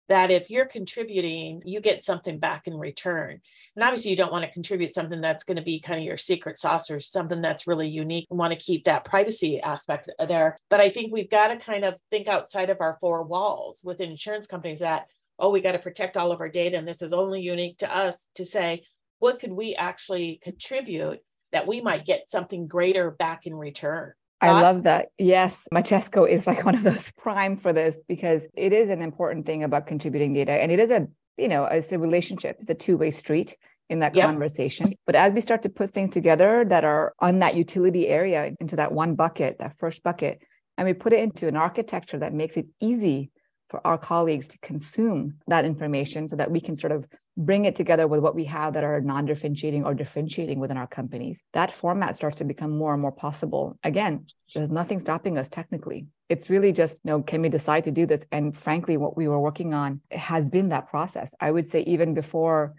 That 0.09 0.31
if 0.31 0.51
you're 0.51 0.67
contributing 0.67 1.61
you 1.63 1.79
get 1.79 2.03
something 2.03 2.37
back 2.37 2.67
in 2.67 2.75
return. 2.75 3.39
And 3.75 3.83
obviously 3.83 4.11
you 4.11 4.17
don't 4.17 4.31
want 4.31 4.43
to 4.43 4.51
contribute 4.51 4.93
something 4.93 5.21
that's 5.21 5.45
going 5.45 5.57
to 5.57 5.63
be 5.63 5.79
kind 5.79 5.99
of 5.99 6.05
your 6.05 6.17
secret 6.17 6.59
sauce 6.59 6.91
or 6.91 6.99
something 6.99 7.41
that's 7.41 7.65
really 7.65 7.87
unique 7.87 8.27
and 8.29 8.37
want 8.37 8.51
to 8.51 8.59
keep 8.59 8.83
that 8.83 9.05
privacy 9.05 9.61
aspect 9.61 10.09
there. 10.27 10.59
But 10.69 10.81
i 10.81 10.89
think 10.89 11.13
we've 11.13 11.29
got 11.29 11.47
to 11.47 11.57
kind 11.57 11.85
of 11.85 11.95
think 12.11 12.27
outside 12.27 12.69
of 12.69 12.81
our 12.81 12.97
four 12.99 13.23
walls 13.23 13.79
with 13.85 14.01
insurance 14.01 14.47
companies 14.47 14.79
that 14.79 15.07
oh 15.39 15.49
we 15.49 15.61
got 15.61 15.71
to 15.71 15.79
protect 15.79 16.17
all 16.17 16.33
of 16.33 16.41
our 16.41 16.49
data 16.49 16.77
and 16.77 16.87
this 16.87 17.01
is 17.01 17.13
only 17.13 17.39
unique 17.41 17.77
to 17.77 17.97
us 17.97 18.25
to 18.35 18.45
say 18.45 18.83
what 19.25 19.39
could 19.39 19.53
we 19.53 19.73
actually 19.73 20.39
contribute 20.43 21.17
that 21.51 21.65
we 21.65 21.81
might 21.81 22.05
get 22.05 22.29
something 22.29 22.67
greater 22.67 23.09
back 23.09 23.47
in 23.47 23.55
return? 23.55 24.13
I 24.39 24.51
love 24.61 24.83
that. 24.83 25.07
Yes, 25.17 25.67
Majesco 25.73 26.29
is 26.29 26.45
like 26.45 26.63
one 26.63 26.75
of 26.75 26.83
those 26.83 27.11
prime 27.17 27.57
for 27.57 27.73
this 27.73 27.97
because 28.07 28.43
it 28.53 28.71
is 28.71 28.91
an 28.91 29.01
important 29.01 29.47
thing 29.47 29.63
about 29.63 29.87
contributing 29.87 30.33
data. 30.33 30.51
And 30.51 30.71
it 30.71 30.79
is 30.79 30.91
a, 30.91 31.07
you 31.37 31.47
know, 31.47 31.65
it's 31.65 31.91
a 31.91 31.97
relationship, 31.97 32.57
it's 32.59 32.69
a 32.69 32.75
two 32.75 32.97
way 32.97 33.09
street 33.09 33.57
in 33.89 33.97
that 33.97 34.15
yep. 34.15 34.27
conversation. 34.27 34.93
But 35.07 35.15
as 35.15 35.33
we 35.33 35.41
start 35.41 35.63
to 35.63 35.69
put 35.69 35.89
things 35.89 36.11
together 36.11 36.63
that 36.63 36.83
are 36.83 37.15
on 37.17 37.39
that 37.39 37.55
utility 37.55 38.07
area 38.07 38.53
into 38.59 38.75
that 38.75 38.91
one 38.91 39.15
bucket, 39.15 39.57
that 39.57 39.75
first 39.79 40.03
bucket, 40.03 40.43
and 40.77 40.85
we 40.85 40.93
put 40.93 41.13
it 41.13 41.21
into 41.21 41.47
an 41.47 41.55
architecture 41.55 42.19
that 42.19 42.31
makes 42.31 42.57
it 42.57 42.67
easy 42.79 43.31
for 43.69 43.85
our 43.85 43.97
colleagues 43.97 44.47
to 44.49 44.57
consume 44.59 45.35
that 45.47 45.65
information 45.65 46.27
so 46.27 46.35
that 46.35 46.51
we 46.51 46.59
can 46.59 46.75
sort 46.75 46.91
of 46.91 47.05
bring 47.37 47.65
it 47.65 47.75
together 47.75 48.07
with 48.07 48.21
what 48.21 48.35
we 48.35 48.45
have 48.45 48.73
that 48.73 48.83
are 48.83 49.01
non-differentiating 49.01 49.83
or 49.83 49.93
differentiating 49.93 50.59
within 50.59 50.77
our 50.77 50.87
companies. 50.87 51.43
That 51.53 51.71
format 51.71 52.15
starts 52.15 52.37
to 52.37 52.45
become 52.45 52.77
more 52.77 52.93
and 52.93 53.01
more 53.01 53.11
possible. 53.11 53.77
Again 53.83 54.27
there's 54.53 54.69
nothing 54.69 54.99
stopping 54.99 55.37
us 55.37 55.49
technically. 55.49 56.07
It's 56.29 56.49
really 56.49 56.71
just 56.71 56.99
you 57.03 57.11
know 57.11 57.21
can 57.21 57.41
we 57.41 57.49
decide 57.49 57.83
to 57.85 57.91
do 57.91 58.05
this? 58.05 58.25
And 58.31 58.55
frankly 58.55 58.97
what 58.97 59.17
we 59.17 59.27
were 59.27 59.39
working 59.39 59.73
on 59.73 60.01
has 60.11 60.49
been 60.49 60.69
that 60.69 60.89
process. 60.89 61.33
I 61.39 61.51
would 61.51 61.65
say 61.65 61.81
even 61.81 62.13
before 62.13 62.75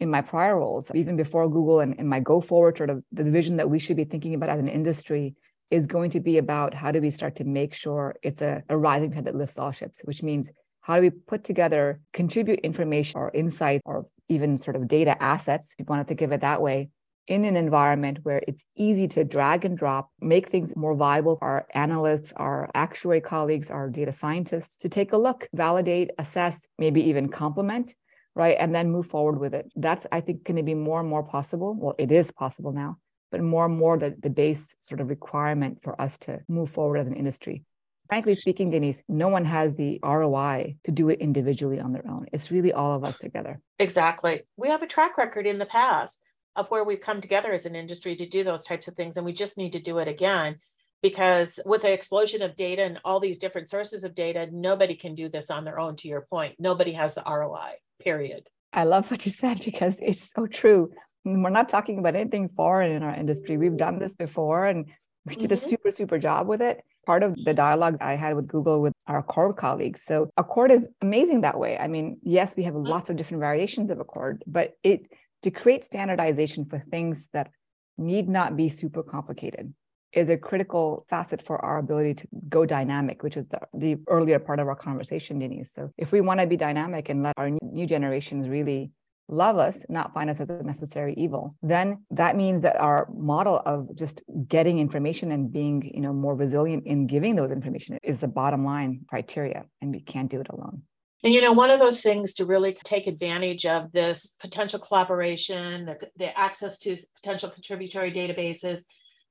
in 0.00 0.10
my 0.10 0.22
prior 0.22 0.58
roles 0.58 0.90
even 0.94 1.14
before 1.14 1.46
google 1.46 1.80
and, 1.80 1.94
and 1.98 2.08
my 2.08 2.18
go 2.20 2.40
forward 2.40 2.78
sort 2.78 2.88
of 2.88 3.04
the 3.12 3.22
vision 3.22 3.58
that 3.58 3.68
we 3.68 3.78
should 3.78 3.98
be 3.98 4.04
thinking 4.04 4.32
about 4.34 4.48
as 4.48 4.58
an 4.58 4.66
industry 4.66 5.34
is 5.70 5.86
going 5.86 6.10
to 6.10 6.20
be 6.20 6.38
about 6.38 6.74
how 6.74 6.90
do 6.90 7.00
we 7.00 7.10
start 7.10 7.36
to 7.36 7.44
make 7.44 7.72
sure 7.74 8.16
it's 8.22 8.42
a, 8.42 8.62
a 8.68 8.76
rising 8.76 9.10
tide 9.10 9.24
that 9.24 9.36
lifts 9.36 9.58
all 9.58 9.70
ships 9.70 10.00
which 10.04 10.22
means 10.22 10.52
how 10.82 10.96
do 10.96 11.02
we 11.02 11.10
put 11.10 11.44
together, 11.44 12.00
contribute 12.12 12.60
information 12.60 13.20
or 13.20 13.30
insight 13.32 13.80
or 13.84 14.06
even 14.28 14.58
sort 14.58 14.76
of 14.76 14.88
data 14.88 15.20
assets, 15.22 15.74
if 15.78 15.80
you 15.80 15.84
want 15.88 16.06
to 16.06 16.08
think 16.08 16.22
of 16.22 16.32
it 16.32 16.40
that 16.40 16.62
way, 16.62 16.88
in 17.26 17.44
an 17.44 17.56
environment 17.56 18.18
where 18.22 18.42
it's 18.48 18.64
easy 18.76 19.06
to 19.06 19.24
drag 19.24 19.64
and 19.64 19.76
drop, 19.76 20.10
make 20.20 20.48
things 20.48 20.74
more 20.74 20.94
viable 20.94 21.36
for 21.36 21.44
our 21.44 21.66
analysts, 21.74 22.32
our 22.36 22.68
actuary 22.74 23.20
colleagues, 23.20 23.70
our 23.70 23.88
data 23.88 24.12
scientists 24.12 24.76
to 24.78 24.88
take 24.88 25.12
a 25.12 25.16
look, 25.16 25.46
validate, 25.54 26.10
assess, 26.18 26.66
maybe 26.78 27.08
even 27.08 27.28
complement, 27.28 27.94
right? 28.34 28.56
And 28.58 28.74
then 28.74 28.90
move 28.90 29.06
forward 29.06 29.38
with 29.38 29.54
it. 29.54 29.70
That's, 29.76 30.06
I 30.10 30.20
think, 30.20 30.44
going 30.44 30.56
to 30.56 30.62
be 30.62 30.74
more 30.74 31.00
and 31.00 31.08
more 31.08 31.22
possible. 31.22 31.76
Well, 31.78 31.94
it 31.98 32.10
is 32.10 32.32
possible 32.32 32.72
now, 32.72 32.96
but 33.30 33.40
more 33.40 33.66
and 33.66 33.76
more 33.76 33.98
the, 33.98 34.14
the 34.18 34.30
base 34.30 34.74
sort 34.80 35.00
of 35.00 35.08
requirement 35.08 35.82
for 35.82 36.00
us 36.00 36.18
to 36.18 36.40
move 36.48 36.70
forward 36.70 36.98
as 36.98 37.06
an 37.06 37.14
industry 37.14 37.64
frankly 38.10 38.34
speaking, 38.34 38.70
Denise, 38.70 39.04
no 39.08 39.28
one 39.28 39.44
has 39.44 39.76
the 39.76 40.00
ROI 40.02 40.76
to 40.82 40.90
do 40.90 41.10
it 41.10 41.20
individually 41.20 41.78
on 41.78 41.92
their 41.92 42.06
own. 42.08 42.26
It's 42.32 42.50
really 42.50 42.72
all 42.72 42.92
of 42.92 43.04
us 43.04 43.20
together. 43.20 43.60
Exactly. 43.78 44.42
We 44.56 44.68
have 44.68 44.82
a 44.82 44.88
track 44.88 45.16
record 45.16 45.46
in 45.46 45.58
the 45.58 45.64
past 45.64 46.20
of 46.56 46.68
where 46.72 46.82
we've 46.82 47.00
come 47.00 47.20
together 47.20 47.52
as 47.52 47.66
an 47.66 47.76
industry 47.76 48.16
to 48.16 48.26
do 48.26 48.42
those 48.42 48.64
types 48.64 48.88
of 48.88 48.94
things, 48.94 49.16
and 49.16 49.24
we 49.24 49.32
just 49.32 49.56
need 49.56 49.72
to 49.72 49.80
do 49.80 49.98
it 49.98 50.08
again. 50.08 50.58
Because 51.02 51.60
with 51.64 51.82
the 51.82 51.92
explosion 51.92 52.42
of 52.42 52.56
data 52.56 52.82
and 52.82 53.00
all 53.04 53.20
these 53.20 53.38
different 53.38 53.70
sources 53.70 54.02
of 54.02 54.16
data, 54.16 54.48
nobody 54.52 54.96
can 54.96 55.14
do 55.14 55.28
this 55.28 55.48
on 55.48 55.64
their 55.64 55.78
own, 55.78 55.94
to 55.96 56.08
your 56.08 56.26
point. 56.28 56.56
Nobody 56.58 56.92
has 56.92 57.14
the 57.14 57.22
ROI, 57.24 57.74
period. 58.00 58.48
I 58.72 58.84
love 58.84 59.08
what 59.10 59.24
you 59.24 59.30
said 59.30 59.60
because 59.64 59.96
it's 60.02 60.32
so 60.34 60.46
true. 60.46 60.90
We're 61.24 61.50
not 61.50 61.68
talking 61.68 61.98
about 61.98 62.16
anything 62.16 62.48
foreign 62.48 62.92
in 62.92 63.02
our 63.02 63.14
industry. 63.14 63.56
We've 63.56 63.76
done 63.76 63.98
this 63.98 64.14
before 64.14 64.66
and 64.66 64.86
we 65.26 65.36
did 65.36 65.52
a 65.52 65.56
mm-hmm. 65.56 65.68
super, 65.68 65.90
super 65.90 66.18
job 66.18 66.48
with 66.48 66.62
it 66.62 66.82
part 67.06 67.22
of 67.22 67.34
the 67.44 67.54
dialogue 67.54 67.96
I 68.00 68.14
had 68.14 68.36
with 68.36 68.46
Google 68.46 68.80
with 68.80 68.92
our 69.06 69.18
ACORD 69.22 69.56
colleagues. 69.56 70.02
So 70.04 70.30
ACORD 70.36 70.70
is 70.70 70.86
amazing 71.00 71.40
that 71.40 71.58
way. 71.58 71.76
I 71.78 71.88
mean, 71.88 72.18
yes, 72.22 72.54
we 72.56 72.62
have 72.64 72.74
lots 72.74 73.10
of 73.10 73.16
different 73.16 73.40
variations 73.40 73.90
of 73.90 73.98
ACORD, 73.98 74.42
but 74.46 74.76
it 74.82 75.10
to 75.42 75.50
create 75.50 75.84
standardization 75.84 76.66
for 76.66 76.78
things 76.90 77.28
that 77.32 77.50
need 77.96 78.28
not 78.28 78.56
be 78.56 78.68
super 78.68 79.02
complicated 79.02 79.74
is 80.12 80.28
a 80.28 80.36
critical 80.36 81.06
facet 81.08 81.40
for 81.40 81.64
our 81.64 81.78
ability 81.78 82.14
to 82.14 82.28
go 82.48 82.66
dynamic, 82.66 83.22
which 83.22 83.36
is 83.36 83.46
the, 83.48 83.60
the 83.74 83.96
earlier 84.08 84.38
part 84.38 84.58
of 84.58 84.66
our 84.66 84.74
conversation, 84.74 85.38
Denise. 85.38 85.72
So 85.72 85.90
if 85.96 86.10
we 86.12 86.20
want 86.20 86.40
to 86.40 86.46
be 86.46 86.56
dynamic 86.56 87.08
and 87.08 87.22
let 87.22 87.34
our 87.36 87.50
new 87.62 87.86
generations 87.86 88.48
really 88.48 88.90
love 89.30 89.58
us, 89.58 89.78
not 89.88 90.12
find 90.12 90.28
us 90.28 90.40
as 90.40 90.50
a 90.50 90.62
necessary 90.62 91.14
evil, 91.16 91.54
then 91.62 92.04
that 92.10 92.36
means 92.36 92.62
that 92.62 92.78
our 92.80 93.08
model 93.14 93.62
of 93.64 93.94
just 93.96 94.22
getting 94.48 94.78
information 94.78 95.32
and 95.32 95.52
being, 95.52 95.90
you 95.94 96.00
know, 96.00 96.12
more 96.12 96.34
resilient 96.34 96.86
in 96.86 97.06
giving 97.06 97.36
those 97.36 97.50
information 97.50 97.98
is 98.02 98.20
the 98.20 98.28
bottom 98.28 98.64
line 98.64 99.00
criteria, 99.08 99.64
and 99.80 99.92
we 99.92 100.00
can't 100.00 100.30
do 100.30 100.40
it 100.40 100.48
alone. 100.50 100.82
And 101.22 101.34
you 101.34 101.42
know, 101.42 101.52
one 101.52 101.70
of 101.70 101.78
those 101.78 102.00
things 102.00 102.34
to 102.34 102.46
really 102.46 102.76
take 102.84 103.06
advantage 103.06 103.66
of 103.66 103.92
this 103.92 104.26
potential 104.40 104.78
collaboration, 104.78 105.84
the, 105.84 105.98
the 106.16 106.36
access 106.38 106.78
to 106.80 106.96
potential 107.14 107.50
contributory 107.50 108.10
databases, 108.10 108.84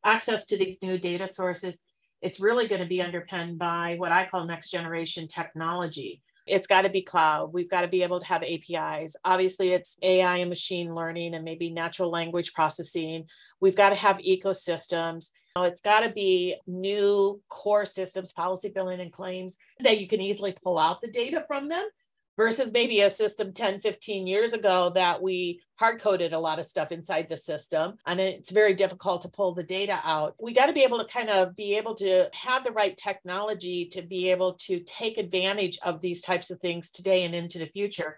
access 0.05 0.45
to 0.47 0.57
these 0.57 0.81
new 0.83 0.97
data 0.99 1.27
sources, 1.27 1.81
it's 2.21 2.39
really 2.39 2.67
going 2.67 2.81
to 2.81 2.87
be 2.87 3.01
underpinned 3.01 3.57
by 3.57 3.95
what 3.97 4.11
I 4.11 4.27
call 4.27 4.45
next 4.45 4.69
generation 4.69 5.27
technology 5.27 6.21
it's 6.49 6.67
got 6.67 6.81
to 6.81 6.89
be 6.89 7.01
cloud. 7.01 7.53
We've 7.53 7.69
got 7.69 7.81
to 7.81 7.87
be 7.87 8.03
able 8.03 8.19
to 8.19 8.25
have 8.25 8.43
APIs. 8.43 9.15
Obviously, 9.23 9.69
it's 9.73 9.97
AI 10.01 10.37
and 10.37 10.49
machine 10.49 10.93
learning 10.93 11.35
and 11.35 11.45
maybe 11.45 11.69
natural 11.69 12.09
language 12.09 12.53
processing. 12.53 13.25
We've 13.59 13.75
got 13.75 13.89
to 13.89 13.95
have 13.95 14.17
ecosystems. 14.17 15.31
It's 15.57 15.81
got 15.81 16.01
to 16.01 16.11
be 16.11 16.55
new 16.67 17.41
core 17.49 17.85
systems, 17.85 18.31
policy 18.31 18.69
billing 18.69 19.01
and 19.01 19.11
claims 19.11 19.57
that 19.81 19.99
you 19.99 20.07
can 20.07 20.21
easily 20.21 20.55
pull 20.63 20.77
out 20.77 21.01
the 21.01 21.11
data 21.11 21.43
from 21.47 21.67
them 21.67 21.87
versus 22.39 22.71
maybe 22.71 23.01
a 23.01 23.09
system 23.09 23.51
10, 23.51 23.81
15 23.81 24.25
years 24.25 24.53
ago 24.53 24.93
that 24.95 25.21
we 25.21 25.61
hard 25.75 25.99
coded 25.99 26.31
a 26.31 26.39
lot 26.39 26.57
of 26.57 26.65
stuff 26.65 26.89
inside 26.89 27.27
the 27.27 27.35
system. 27.35 27.95
And 28.05 28.17
it's 28.17 28.49
very 28.49 28.73
difficult 28.73 29.23
to 29.23 29.27
pull 29.27 29.53
the 29.53 29.61
data 29.61 29.99
out. 30.05 30.35
We 30.39 30.53
got 30.53 30.67
to 30.67 30.73
be 30.73 30.83
able 30.83 30.99
to 30.99 31.11
kind 31.11 31.29
of 31.29 31.53
be 31.57 31.75
able 31.75 31.95
to 31.95 32.29
have 32.33 32.63
the 32.63 32.71
right 32.71 32.95
technology 32.95 33.89
to 33.91 34.01
be 34.03 34.31
able 34.31 34.53
to 34.67 34.79
take 34.85 35.17
advantage 35.17 35.79
of 35.83 35.99
these 35.99 36.21
types 36.21 36.49
of 36.49 36.61
things 36.61 36.91
today 36.91 37.25
and 37.25 37.35
into 37.35 37.59
the 37.59 37.65
future. 37.65 38.17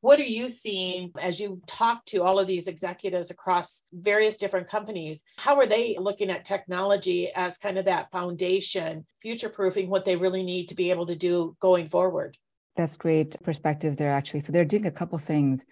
What 0.00 0.18
are 0.18 0.24
you 0.24 0.48
seeing 0.48 1.12
as 1.20 1.38
you 1.38 1.62
talk 1.68 2.04
to 2.06 2.24
all 2.24 2.40
of 2.40 2.48
these 2.48 2.66
executives 2.66 3.30
across 3.30 3.84
various 3.92 4.36
different 4.36 4.66
companies? 4.66 5.22
How 5.38 5.54
are 5.54 5.66
they 5.66 5.96
looking 5.96 6.30
at 6.30 6.44
technology 6.44 7.30
as 7.36 7.56
kind 7.56 7.78
of 7.78 7.84
that 7.84 8.10
foundation, 8.10 9.06
future 9.22 9.48
proofing 9.48 9.88
what 9.88 10.04
they 10.04 10.16
really 10.16 10.42
need 10.42 10.70
to 10.70 10.74
be 10.74 10.90
able 10.90 11.06
to 11.06 11.14
do 11.14 11.56
going 11.60 11.88
forward? 11.88 12.36
That's 12.80 12.96
great 12.96 13.36
perspectives 13.42 13.98
there, 13.98 14.10
actually. 14.10 14.40
So 14.40 14.52
they're 14.52 14.64
doing 14.64 14.86
a 14.86 14.90
couple 14.90 15.18
things. 15.18 15.66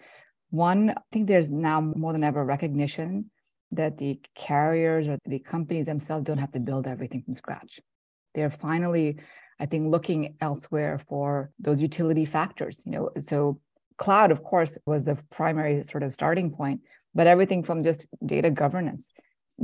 One, 0.51 0.91
I 0.91 1.01
think 1.11 1.27
there's 1.27 1.49
now 1.49 1.81
more 1.81 2.13
than 2.13 2.23
ever 2.23 2.45
recognition 2.45 3.31
that 3.71 3.97
the 3.97 4.19
carriers 4.35 5.07
or 5.07 5.17
the 5.25 5.39
companies 5.39 5.87
themselves 5.87 6.25
don't 6.25 6.37
have 6.37 6.51
to 6.51 6.59
build 6.59 6.85
everything 6.85 7.23
from 7.23 7.33
scratch. 7.33 7.79
They're 8.35 8.51
finally, 8.51 9.17
I 9.59 9.65
think, 9.65 9.89
looking 9.89 10.35
elsewhere 10.39 10.99
for 11.09 11.49
those 11.57 11.81
utility 11.81 12.25
factors. 12.25 12.83
You 12.85 12.91
know, 12.91 13.09
so 13.21 13.59
cloud, 13.97 14.29
of 14.29 14.43
course, 14.43 14.77
was 14.85 15.03
the 15.03 15.17
primary 15.31 15.83
sort 15.85 16.03
of 16.03 16.13
starting 16.13 16.51
point, 16.51 16.81
but 17.15 17.25
everything 17.25 17.63
from 17.63 17.83
just 17.83 18.05
data 18.23 18.51
governance, 18.51 19.09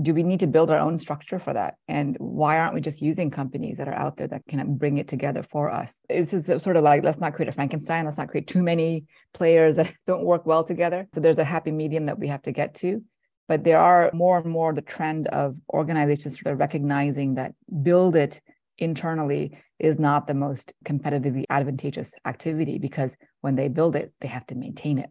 do 0.01 0.13
we 0.13 0.23
need 0.23 0.39
to 0.41 0.47
build 0.47 0.71
our 0.71 0.79
own 0.79 0.97
structure 0.97 1.39
for 1.39 1.53
that? 1.53 1.75
And 1.87 2.17
why 2.19 2.59
aren't 2.59 2.73
we 2.73 2.81
just 2.81 3.01
using 3.01 3.31
companies 3.31 3.77
that 3.77 3.87
are 3.87 3.93
out 3.93 4.17
there 4.17 4.27
that 4.27 4.43
can 4.47 4.75
bring 4.75 4.97
it 4.97 5.07
together 5.07 5.43
for 5.43 5.71
us? 5.71 5.99
This 6.09 6.33
is 6.33 6.45
sort 6.61 6.75
of 6.75 6.83
like, 6.83 7.03
let's 7.03 7.19
not 7.19 7.33
create 7.33 7.49
a 7.49 7.51
Frankenstein. 7.51 8.05
Let's 8.05 8.17
not 8.17 8.27
create 8.27 8.47
too 8.47 8.63
many 8.63 9.05
players 9.33 9.77
that 9.77 9.93
don't 10.05 10.23
work 10.23 10.45
well 10.45 10.63
together. 10.63 11.07
So 11.13 11.19
there's 11.19 11.37
a 11.37 11.43
happy 11.43 11.71
medium 11.71 12.05
that 12.05 12.19
we 12.19 12.27
have 12.27 12.41
to 12.43 12.51
get 12.51 12.75
to. 12.75 13.03
But 13.47 13.63
there 13.63 13.77
are 13.77 14.09
more 14.13 14.39
and 14.39 14.51
more 14.51 14.73
the 14.73 14.81
trend 14.81 15.27
of 15.27 15.57
organizations 15.71 16.39
sort 16.41 16.53
of 16.53 16.59
recognizing 16.59 17.35
that 17.35 17.53
build 17.83 18.15
it 18.15 18.41
internally 18.77 19.57
is 19.79 19.99
not 19.99 20.27
the 20.27 20.33
most 20.33 20.73
competitively 20.83 21.45
advantageous 21.49 22.13
activity 22.25 22.79
because 22.79 23.15
when 23.41 23.55
they 23.55 23.67
build 23.67 23.95
it, 23.95 24.13
they 24.19 24.27
have 24.27 24.45
to 24.47 24.55
maintain 24.55 24.97
it. 24.97 25.09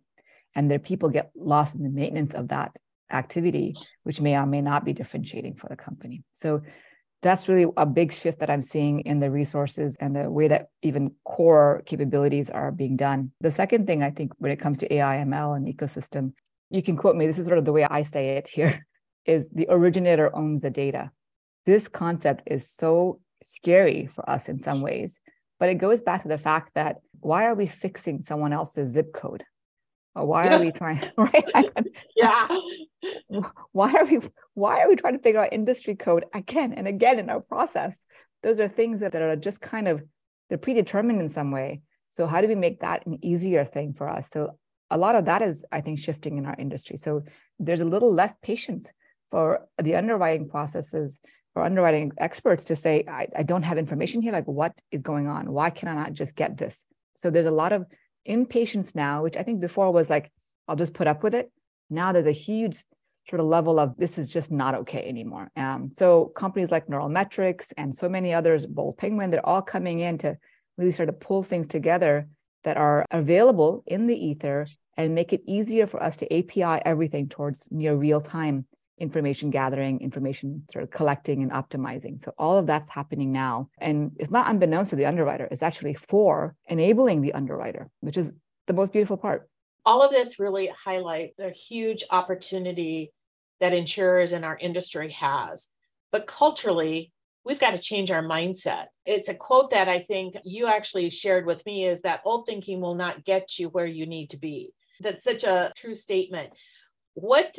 And 0.55 0.71
their 0.71 0.79
people 0.79 1.09
get 1.09 1.31
lost 1.37 1.75
in 1.75 1.83
the 1.83 1.91
maintenance 1.91 2.35
of 2.35 2.49
that 2.49 2.73
activity, 3.11 3.77
which 4.03 4.21
may 4.21 4.37
or 4.37 4.47
may 4.47 4.61
not 4.61 4.85
be 4.85 4.93
differentiating 4.93 5.55
for 5.55 5.69
the 5.69 5.77
company. 5.77 6.25
So 6.33 6.63
that's 7.25 7.49
really 7.49 7.71
a 7.79 7.87
big 7.87 8.13
shift 8.13 8.41
that 8.41 8.51
I'm 8.51 8.61
seeing 8.61 9.01
in 9.01 9.19
the 9.19 9.31
resources 9.31 9.97
and 9.99 10.15
the 10.15 10.31
way 10.31 10.47
that 10.49 10.67
even 10.83 11.13
core 11.25 11.83
capabilities 11.87 12.51
are 12.51 12.71
being 12.71 12.97
done. 12.97 13.33
The 13.41 13.51
second 13.51 13.87
thing 13.87 14.03
I 14.03 14.11
think 14.11 14.33
when 14.37 14.53
it 14.53 14.61
comes 14.61 14.77
to 14.79 14.93
AI, 14.93 15.25
ML, 15.25 15.57
and 15.57 15.67
ecosystem, 15.67 16.33
you 16.71 16.83
can 16.83 16.99
quote 16.99 17.17
me, 17.17 17.27
this 17.27 17.39
is 17.39 17.47
sort 17.47 17.57
of 17.57 17.65
the 17.65 17.73
way 17.73 17.85
I 17.85 18.03
say 18.03 18.37
it 18.37 18.49
here, 18.49 18.87
is 19.25 19.49
the 19.51 19.67
originator 19.71 20.35
owns 20.37 20.61
the 20.61 20.71
data. 20.71 21.11
This 21.65 21.89
concept 21.89 22.43
is 22.47 22.69
so 22.69 23.21
scary 23.43 24.07
for 24.07 24.29
us 24.29 24.51
in 24.51 24.59
some 24.59 24.83
ways, 24.83 25.19
but 25.59 25.71
it 25.71 25.77
goes 25.77 26.03
back 26.03 26.23
to 26.23 26.29
the 26.29 26.37
fact 26.37 26.73
that 26.75 26.97
why 27.21 27.47
are 27.47 27.55
we 27.55 27.67
fixing 27.67 28.21
someone 28.21 28.53
else's 28.53 28.93
zip 28.93 29.15
code? 29.15 29.45
Or 30.15 30.27
why 30.27 30.49
are 30.49 30.61
we 30.61 30.73
trying 30.81 31.03
right? 31.17 31.71
yeah. 32.17 32.49
Why 33.73 33.93
are 33.93 34.07
we 34.07 34.21
why 34.55 34.81
are 34.81 34.89
we 34.89 34.97
trying 34.97 35.17
to 35.17 35.23
figure 35.23 35.41
out 35.41 35.53
industry 35.53 35.95
code 35.95 36.25
again 36.33 36.73
and 36.73 36.89
again 36.89 37.19
in 37.19 37.29
our 37.29 37.41
process? 37.41 38.03
Those 38.43 38.61
are 38.61 38.69
things 38.69 39.01
that 39.01 39.15
are 39.15 39.37
just 39.37 39.61
kind 39.61 39.89
of 39.89 40.03
they're 40.49 40.57
predetermined 40.57 41.21
in 41.21 41.29
some 41.29 41.51
way. 41.51 41.83
So 42.09 42.27
how 42.27 42.41
do 42.41 42.49
we 42.49 42.55
make 42.55 42.81
that 42.81 43.05
an 43.07 43.19
easier 43.23 43.65
thing 43.65 43.93
for 43.93 44.09
us? 44.09 44.31
So 44.33 44.59
a 44.91 44.97
lot 44.97 45.17
of 45.17 45.25
that 45.27 45.43
is, 45.43 45.65
I 45.73 45.81
think, 45.81 45.99
shifting 45.99 46.39
in 46.39 46.47
our 46.47 46.55
industry. 46.59 46.97
So 46.97 47.25
there's 47.59 47.81
a 47.81 47.87
little 47.87 48.13
less 48.13 48.33
patience 48.43 48.89
for 49.31 49.67
the 49.83 49.97
underwriting 49.97 50.49
processes 50.49 51.19
for 51.55 51.65
underwriting 51.65 52.13
experts 52.19 52.65
to 52.65 52.77
say, 52.77 53.05
I, 53.09 53.29
I 53.37 53.43
don't 53.45 53.63
have 53.63 53.79
information 53.79 54.21
here. 54.23 54.33
Like, 54.33 54.47
what 54.47 54.79
is 54.91 55.03
going 55.03 55.29
on? 55.29 55.53
Why 55.53 55.71
can 55.71 55.89
I 55.89 55.95
not 55.95 56.13
just 56.13 56.37
get 56.37 56.59
this? 56.59 56.85
So 57.17 57.31
there's 57.31 57.47
a 57.47 57.51
lot 57.51 57.73
of 57.73 57.87
impatience 58.25 58.95
now, 58.95 59.23
which 59.23 59.37
I 59.37 59.43
think 59.43 59.61
before 59.61 59.93
was 59.93 60.11
like, 60.11 60.31
I'll 60.69 60.77
just 60.77 60.95
put 60.95 61.07
up 61.07 61.23
with 61.23 61.35
it. 61.35 61.51
Now 61.91 62.13
there's 62.13 62.27
a 62.27 62.33
huge 62.33 62.85
sort 63.29 63.41
of 63.41 63.47
level 63.47 63.79
of 63.79 63.97
this 63.97 64.19
is 64.19 64.31
just 64.31 64.51
not 64.51 64.75
okay 64.75 65.07
anymore. 65.09 65.51
Um, 65.57 65.91
so 65.95 66.27
companies 66.27 66.71
like 66.71 66.89
Neural 66.89 67.09
Metrics 67.09 67.73
and 67.77 67.95
so 67.95 68.09
many 68.09 68.35
others, 68.35 68.67
Bold 68.67 68.99
Penguin, 68.99 69.31
they're 69.31 69.47
all 69.47 69.63
coming 69.63 70.01
in 70.01 70.19
to 70.19 70.37
really 70.77 70.93
sort 70.93 71.09
of 71.09 71.21
pull 71.21 71.43
things 71.43 71.67
together 71.67 72.29
that 72.65 72.77
are 72.77 73.07
available 73.11 73.83
in 73.87 74.07
the 74.07 74.27
ether 74.27 74.67
and 74.97 75.15
make 75.15 75.33
it 75.33 75.43
easier 75.47 75.87
for 75.87 76.03
us 76.03 76.17
to 76.19 76.39
API 76.39 76.83
everything 76.85 77.29
towards 77.29 77.67
near 77.71 77.95
real 77.95 78.21
time 78.21 78.67
information 78.99 79.51
gathering, 79.51 80.01
information 80.01 80.63
sort 80.73 80.85
of 80.85 80.91
collecting 80.91 81.43
and 81.43 81.51
optimizing. 81.51 82.23
So 82.23 82.33
all 82.39 82.57
of 82.57 82.67
that's 82.67 82.89
happening 82.89 83.33
now. 83.33 83.69
And 83.79 84.13
it's 84.19 84.31
not 84.31 84.49
unbeknownst 84.49 84.91
to 84.91 84.97
the 84.97 85.07
underwriter, 85.07 85.49
it's 85.51 85.63
actually 85.63 85.95
for 85.95 86.55
enabling 86.67 87.21
the 87.23 87.33
underwriter, 87.33 87.91
which 88.01 88.17
is 88.17 88.33
the 88.67 88.73
most 88.73 88.93
beautiful 88.93 89.17
part. 89.17 89.49
All 89.85 90.03
of 90.03 90.13
this 90.13 90.41
really 90.41 90.69
highlight 90.85 91.35
the 91.37 91.51
huge 91.51 92.05
opportunity 92.11 93.13
that 93.61 93.75
insurers 93.75 94.33
in 94.33 94.45
our 94.45 94.57
industry 94.57 95.11
has. 95.11 95.69
But 96.11 96.27
culturally, 96.27 97.13
we've 97.45 97.61
got 97.61 97.73
to 97.73 97.79
change 97.79 98.11
our 98.11 98.23
mindset. 98.23 98.87
It's 99.05 99.29
a 99.29 99.35
quote 99.35 99.71
that 99.73 99.89
I 99.89 100.01
think 100.01 100.37
you 100.45 100.67
actually 100.67 101.11
shared 101.11 101.45
with 101.45 101.65
me 101.67 101.85
is 101.85 102.03
that 102.03 102.23
old 102.25 102.47
thinking 102.47 102.81
will 102.81 102.95
not 102.95 103.25
get 103.25 103.59
you 103.59 103.69
where 103.69 103.87
you 103.87 104.07
need 104.07 104.31
to 104.31 104.39
be. 104.39 104.73
That's 105.01 105.25
such 105.25 105.45
a 105.45 105.73
true 105.77 105.95
statement. 105.95 106.53
What 107.15 107.59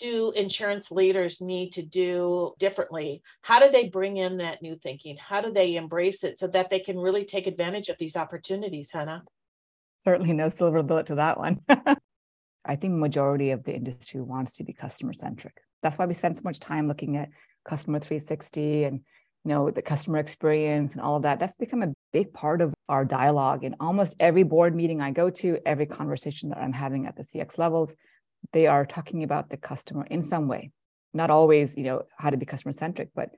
do 0.00 0.32
insurance 0.34 0.90
leaders 0.90 1.40
need 1.40 1.72
to 1.72 1.82
do 1.82 2.54
differently? 2.58 3.22
How 3.42 3.60
do 3.60 3.70
they 3.70 3.88
bring 3.88 4.16
in 4.16 4.38
that 4.38 4.62
new 4.62 4.76
thinking? 4.76 5.16
How 5.16 5.40
do 5.40 5.52
they 5.52 5.76
embrace 5.76 6.24
it 6.24 6.38
so 6.38 6.46
that 6.48 6.70
they 6.70 6.80
can 6.80 6.98
really 6.98 7.24
take 7.24 7.46
advantage 7.46 7.88
of 7.88 7.98
these 7.98 8.16
opportunities, 8.16 8.90
Henna? 8.90 9.22
Certainly 10.04 10.32
no 10.32 10.48
silver 10.48 10.82
bullet 10.82 11.06
to 11.06 11.16
that 11.16 11.38
one. 11.38 11.60
I 12.64 12.76
think 12.76 12.94
majority 12.94 13.50
of 13.50 13.64
the 13.64 13.74
industry 13.74 14.20
wants 14.20 14.54
to 14.54 14.64
be 14.64 14.72
customer 14.72 15.12
centric. 15.12 15.58
That's 15.82 15.98
why 15.98 16.06
we 16.06 16.14
spend 16.14 16.36
so 16.36 16.42
much 16.44 16.60
time 16.60 16.88
looking 16.88 17.16
at 17.16 17.28
customer 17.64 18.00
360 18.00 18.84
and 18.84 19.00
you 19.44 19.48
know 19.48 19.70
the 19.70 19.82
customer 19.82 20.18
experience 20.18 20.92
and 20.92 21.00
all 21.00 21.16
of 21.16 21.22
that. 21.22 21.38
That's 21.38 21.56
become 21.56 21.82
a 21.82 21.94
big 22.12 22.32
part 22.32 22.60
of 22.60 22.74
our 22.88 23.04
dialogue 23.04 23.64
in 23.64 23.76
almost 23.80 24.14
every 24.20 24.42
board 24.42 24.74
meeting 24.74 25.00
I 25.00 25.10
go 25.10 25.30
to, 25.30 25.58
every 25.64 25.86
conversation 25.86 26.50
that 26.50 26.58
I'm 26.58 26.72
having 26.72 27.06
at 27.06 27.16
the 27.16 27.24
CX 27.24 27.56
levels 27.58 27.94
they 28.52 28.66
are 28.66 28.84
talking 28.84 29.22
about 29.22 29.50
the 29.50 29.56
customer 29.56 30.06
in 30.10 30.22
some 30.22 30.48
way. 30.48 30.70
Not 31.12 31.30
always 31.30 31.76
you 31.76 31.84
know 31.84 32.02
how 32.18 32.30
to 32.30 32.36
be 32.36 32.46
customer 32.46 32.72
centric 32.72 33.10
but 33.14 33.30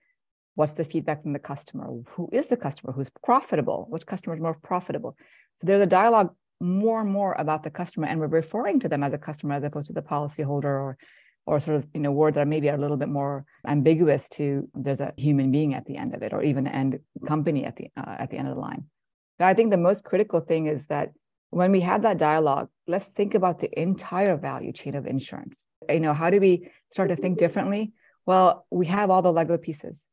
what's 0.55 0.73
the 0.73 0.85
feedback 0.85 1.23
from 1.23 1.33
the 1.33 1.39
customer? 1.39 1.87
Who 2.11 2.29
is 2.33 2.49
the 2.49 2.57
customer? 2.57 2.93
Who's 2.93 3.11
profitable? 3.25 3.87
Which 3.89 4.07
customer 4.07 4.35
is 4.35 4.43
more 4.43 4.59
profitable? 4.63 5.17
So 5.57 5.67
there's 5.67 5.81
a 5.81 5.87
dialogue 5.87 6.35
more 6.61 7.01
and 7.01 7.11
more 7.11 7.35
about 7.39 7.63
the 7.65 7.71
customer 7.71 8.07
and 8.07 8.21
we're 8.21 8.29
referring 8.29 8.81
to 8.81 8.89
them 8.89 9.03
as 9.03 9.13
a 9.13 9.19
customer 9.19 9.55
as 9.55 9.65
opposed 9.65 9.89
to 9.89 9.93
the 9.93 10.03
policyholder 10.03 10.65
or 10.65 10.97
or 11.45 11.59
sort 11.59 11.77
of 11.77 11.87
you 11.93 12.01
know 12.01 12.13
words 12.13 12.37
that 12.37 12.47
maybe 12.47 12.71
are 12.71 12.77
a 12.77 12.81
little 12.81 12.97
bit 12.97 13.09
more 13.09 13.45
ambiguous 13.67 14.29
to 14.29 14.69
there's 14.75 15.01
a 15.01 15.13
human 15.17 15.51
being 15.51 15.75
at 15.75 15.85
the 15.87 15.97
end 15.97 16.15
of 16.15 16.23
it 16.23 16.33
or 16.33 16.43
even 16.43 16.67
end 16.67 17.01
company 17.27 17.65
at 17.65 17.77
the 17.77 17.89
uh, 17.97 18.17
at 18.19 18.31
the 18.31 18.37
end 18.37 18.49
of 18.49 18.55
the 18.55 18.61
line. 18.61 18.85
I 19.41 19.55
think 19.55 19.73
the 19.73 19.77
most 19.77 20.05
critical 20.05 20.39
thing 20.39 20.67
is 20.67 20.87
that 20.87 21.11
when 21.53 21.71
we 21.71 21.81
have 21.81 22.01
that 22.03 22.17
dialogue, 22.17 22.71
let's 22.87 23.05
think 23.05 23.35
about 23.35 23.61
the 23.61 23.69
entire 23.79 24.39
value 24.39 24.73
chain 24.73 24.95
of 24.95 25.07
insurance. 25.07 25.63
You 25.87 26.01
know, 26.01 26.15
how 26.15 26.31
do 26.31 26.41
we 26.41 26.71
start 26.91 27.11
to 27.11 27.17
think 27.17 27.37
differently? 27.37 27.93
Well, 28.25 28.67
we 28.71 28.87
have 28.87 29.11
all 29.11 29.21
the 29.21 29.33
Lego 29.33 29.59
pieces. 29.59 30.07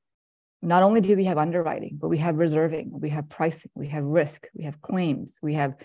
Not 0.61 0.83
only 0.83 0.99
do 0.99 1.15
we 1.15 1.23
have 1.25 1.37
underwriting, 1.37 1.97
but 1.99 2.09
we 2.09 2.17
have 2.17 2.35
reserving, 2.35 2.91
we 2.91 3.09
have 3.11 3.29
pricing, 3.29 3.71
we 3.73 3.87
have 3.87 4.03
risk, 4.03 4.47
we 4.53 4.65
have 4.65 4.81
claims, 4.81 5.35
we 5.41 5.53
have, 5.53 5.75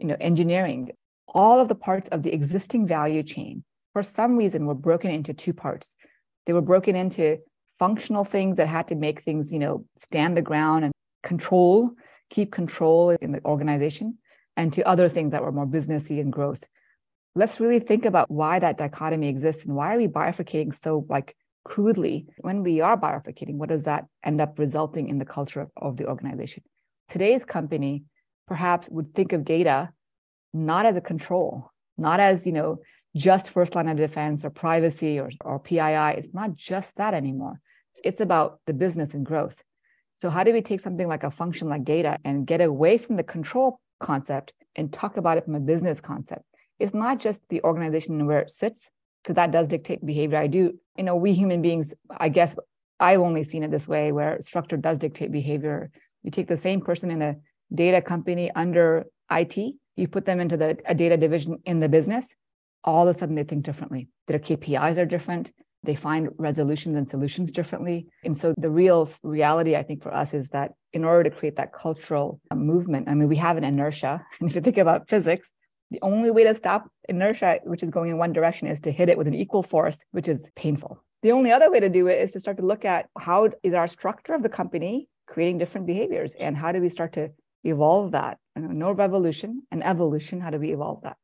you 0.00 0.08
know, 0.08 0.16
engineering. 0.20 0.90
All 1.28 1.60
of 1.60 1.68
the 1.68 1.76
parts 1.76 2.08
of 2.08 2.24
the 2.24 2.34
existing 2.34 2.88
value 2.88 3.22
chain, 3.22 3.62
for 3.92 4.02
some 4.02 4.36
reason, 4.36 4.66
were 4.66 4.74
broken 4.74 5.12
into 5.12 5.32
two 5.32 5.52
parts. 5.52 5.94
They 6.46 6.52
were 6.52 6.60
broken 6.60 6.96
into 6.96 7.38
functional 7.78 8.24
things 8.24 8.56
that 8.56 8.66
had 8.66 8.88
to 8.88 8.96
make 8.96 9.22
things, 9.22 9.52
you 9.52 9.60
know, 9.60 9.84
stand 9.96 10.36
the 10.36 10.42
ground 10.42 10.86
and 10.86 10.92
control, 11.22 11.92
keep 12.30 12.50
control 12.50 13.10
in 13.10 13.30
the 13.30 13.44
organization 13.44 14.18
and 14.58 14.72
to 14.72 14.86
other 14.86 15.08
things 15.08 15.30
that 15.30 15.42
were 15.42 15.52
more 15.52 15.66
businessy 15.66 16.20
and 16.20 16.32
growth. 16.32 16.64
Let's 17.36 17.60
really 17.60 17.78
think 17.78 18.04
about 18.04 18.28
why 18.28 18.58
that 18.58 18.76
dichotomy 18.76 19.28
exists 19.28 19.64
and 19.64 19.74
why 19.74 19.94
are 19.94 19.98
we 19.98 20.08
bifurcating 20.08 20.74
so 20.74 21.06
like 21.08 21.36
crudely? 21.64 22.26
When 22.38 22.64
we 22.64 22.80
are 22.80 22.98
bifurcating, 22.98 23.54
what 23.54 23.68
does 23.68 23.84
that 23.84 24.06
end 24.24 24.40
up 24.40 24.58
resulting 24.58 25.08
in 25.08 25.18
the 25.18 25.24
culture 25.24 25.60
of, 25.60 25.70
of 25.76 25.96
the 25.96 26.08
organization? 26.08 26.64
Today's 27.08 27.44
company 27.44 28.02
perhaps 28.48 28.88
would 28.90 29.14
think 29.14 29.32
of 29.32 29.44
data 29.44 29.92
not 30.52 30.86
as 30.86 30.96
a 30.96 31.00
control, 31.00 31.70
not 31.96 32.18
as, 32.18 32.44
you 32.44 32.52
know, 32.52 32.80
just 33.14 33.50
first 33.50 33.76
line 33.76 33.88
of 33.88 33.96
defense 33.96 34.44
or 34.44 34.50
privacy 34.50 35.20
or, 35.20 35.30
or 35.44 35.60
PII. 35.60 36.18
It's 36.18 36.34
not 36.34 36.56
just 36.56 36.96
that 36.96 37.14
anymore. 37.14 37.60
It's 38.02 38.20
about 38.20 38.60
the 38.66 38.72
business 38.72 39.14
and 39.14 39.24
growth. 39.24 39.62
So, 40.16 40.30
how 40.30 40.42
do 40.42 40.52
we 40.52 40.62
take 40.62 40.80
something 40.80 41.06
like 41.06 41.22
a 41.22 41.30
function 41.30 41.68
like 41.68 41.84
data 41.84 42.18
and 42.24 42.46
get 42.46 42.60
away 42.60 42.98
from 42.98 43.16
the 43.16 43.22
control 43.22 43.78
concept 44.00 44.52
and 44.76 44.92
talk 44.92 45.16
about 45.16 45.38
it 45.38 45.44
from 45.44 45.54
a 45.54 45.60
business 45.60 46.00
concept. 46.00 46.44
It's 46.78 46.94
not 46.94 47.18
just 47.18 47.42
the 47.48 47.62
organization 47.62 48.26
where 48.26 48.40
it 48.40 48.50
sits, 48.50 48.90
because 49.22 49.34
that 49.34 49.50
does 49.50 49.68
dictate 49.68 50.04
behavior. 50.04 50.38
I 50.38 50.46
do, 50.46 50.78
you 50.96 51.04
know, 51.04 51.16
we 51.16 51.32
human 51.32 51.60
beings, 51.60 51.94
I 52.16 52.28
guess 52.28 52.56
I've 53.00 53.20
only 53.20 53.44
seen 53.44 53.62
it 53.62 53.70
this 53.70 53.88
way 53.88 54.12
where 54.12 54.40
structure 54.40 54.76
does 54.76 54.98
dictate 54.98 55.32
behavior. 55.32 55.90
You 56.22 56.30
take 56.30 56.48
the 56.48 56.56
same 56.56 56.80
person 56.80 57.10
in 57.10 57.22
a 57.22 57.36
data 57.72 58.00
company 58.00 58.50
under 58.52 59.06
IT, 59.30 59.74
you 59.96 60.08
put 60.08 60.24
them 60.24 60.40
into 60.40 60.56
the 60.56 60.78
a 60.86 60.94
data 60.94 61.16
division 61.16 61.58
in 61.64 61.80
the 61.80 61.88
business, 61.88 62.34
all 62.84 63.06
of 63.06 63.14
a 63.14 63.18
sudden 63.18 63.34
they 63.34 63.44
think 63.44 63.64
differently. 63.64 64.08
Their 64.28 64.38
KPIs 64.38 64.98
are 64.98 65.06
different. 65.06 65.52
They 65.84 65.94
find 65.94 66.30
resolutions 66.38 66.96
and 66.96 67.08
solutions 67.08 67.52
differently. 67.52 68.08
And 68.24 68.36
so 68.36 68.54
the 68.58 68.70
real 68.70 69.08
reality, 69.22 69.76
I 69.76 69.82
think, 69.82 70.02
for 70.02 70.12
us 70.12 70.34
is 70.34 70.48
that 70.50 70.72
in 70.92 71.04
order 71.04 71.28
to 71.30 71.34
create 71.34 71.56
that 71.56 71.72
cultural 71.72 72.40
uh, 72.50 72.56
movement, 72.56 73.08
I 73.08 73.14
mean, 73.14 73.28
we 73.28 73.36
have 73.36 73.56
an 73.56 73.64
inertia. 73.64 74.24
And 74.40 74.50
if 74.50 74.56
you 74.56 74.60
think 74.60 74.78
about 74.78 75.08
physics, 75.08 75.52
the 75.90 75.98
only 76.02 76.30
way 76.30 76.44
to 76.44 76.54
stop 76.54 76.90
inertia, 77.08 77.60
which 77.64 77.82
is 77.82 77.90
going 77.90 78.10
in 78.10 78.18
one 78.18 78.32
direction, 78.32 78.68
is 78.68 78.80
to 78.80 78.90
hit 78.90 79.08
it 79.08 79.16
with 79.16 79.26
an 79.26 79.34
equal 79.34 79.62
force, 79.62 79.98
which 80.10 80.28
is 80.28 80.44
painful. 80.56 81.02
The 81.22 81.32
only 81.32 81.50
other 81.50 81.70
way 81.70 81.80
to 81.80 81.88
do 81.88 82.06
it 82.08 82.20
is 82.20 82.32
to 82.32 82.40
start 82.40 82.58
to 82.58 82.66
look 82.66 82.84
at 82.84 83.08
how 83.18 83.48
is 83.62 83.74
our 83.74 83.88
structure 83.88 84.34
of 84.34 84.42
the 84.42 84.48
company 84.48 85.08
creating 85.26 85.58
different 85.58 85.86
behaviors 85.86 86.34
and 86.34 86.56
how 86.56 86.72
do 86.72 86.80
we 86.80 86.88
start 86.88 87.12
to 87.14 87.30
evolve 87.64 88.12
that? 88.12 88.38
no 88.56 88.90
revolution 88.90 89.62
and 89.70 89.84
evolution, 89.84 90.40
how 90.40 90.50
do 90.50 90.58
we 90.58 90.72
evolve 90.72 91.02
that? 91.02 91.16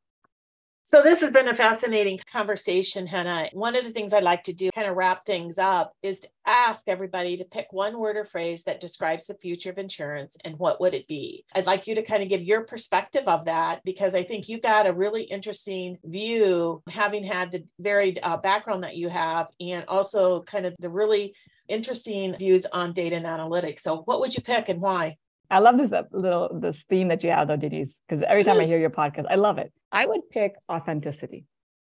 So, 0.87 1.01
this 1.01 1.21
has 1.21 1.31
been 1.31 1.47
a 1.47 1.55
fascinating 1.55 2.19
conversation, 2.31 3.07
Henna. 3.07 3.49
One 3.53 3.75
of 3.75 3.83
the 3.83 3.89
things 3.89 4.13
I'd 4.13 4.21
like 4.21 4.43
to 4.43 4.53
do, 4.53 4.69
kind 4.69 4.87
of 4.87 4.95
wrap 4.95 5.25
things 5.25 5.57
up, 5.57 5.93
is 6.03 6.19
to 6.19 6.27
ask 6.45 6.87
everybody 6.87 7.37
to 7.37 7.43
pick 7.43 7.65
one 7.71 7.97
word 7.97 8.17
or 8.17 8.23
phrase 8.23 8.61
that 8.65 8.81
describes 8.81 9.25
the 9.25 9.33
future 9.33 9.71
of 9.71 9.79
insurance 9.79 10.37
and 10.45 10.59
what 10.59 10.79
would 10.79 10.93
it 10.93 11.07
be? 11.07 11.43
I'd 11.55 11.65
like 11.65 11.87
you 11.87 11.95
to 11.95 12.03
kind 12.03 12.21
of 12.21 12.29
give 12.29 12.43
your 12.43 12.65
perspective 12.65 13.23
of 13.25 13.45
that 13.45 13.81
because 13.83 14.13
I 14.13 14.21
think 14.21 14.47
you 14.47 14.61
got 14.61 14.85
a 14.85 14.93
really 14.93 15.23
interesting 15.23 15.97
view, 16.05 16.83
having 16.87 17.23
had 17.23 17.51
the 17.51 17.63
varied 17.79 18.19
uh, 18.21 18.37
background 18.37 18.83
that 18.83 18.95
you 18.95 19.09
have, 19.09 19.47
and 19.59 19.85
also 19.87 20.43
kind 20.43 20.67
of 20.67 20.75
the 20.77 20.91
really 20.91 21.33
interesting 21.67 22.35
views 22.37 22.67
on 22.67 22.93
data 22.93 23.15
and 23.15 23.25
analytics. 23.25 23.79
So, 23.79 24.03
what 24.03 24.19
would 24.19 24.35
you 24.35 24.43
pick 24.43 24.69
and 24.69 24.81
why? 24.81 25.17
I 25.49 25.59
love 25.59 25.77
this 25.77 25.91
uh, 25.91 26.03
little 26.11 26.49
this 26.59 26.83
theme 26.89 27.07
that 27.09 27.23
you 27.23 27.31
have 27.31 27.47
though, 27.47 27.57
Denise, 27.57 27.99
because 28.07 28.23
every 28.27 28.43
time 28.43 28.59
I 28.59 28.65
hear 28.65 28.79
your 28.79 28.89
podcast, 28.89 29.25
I 29.29 29.35
love 29.35 29.57
it. 29.57 29.71
I 29.91 30.05
would 30.05 30.29
pick 30.29 30.55
authenticity. 30.69 31.45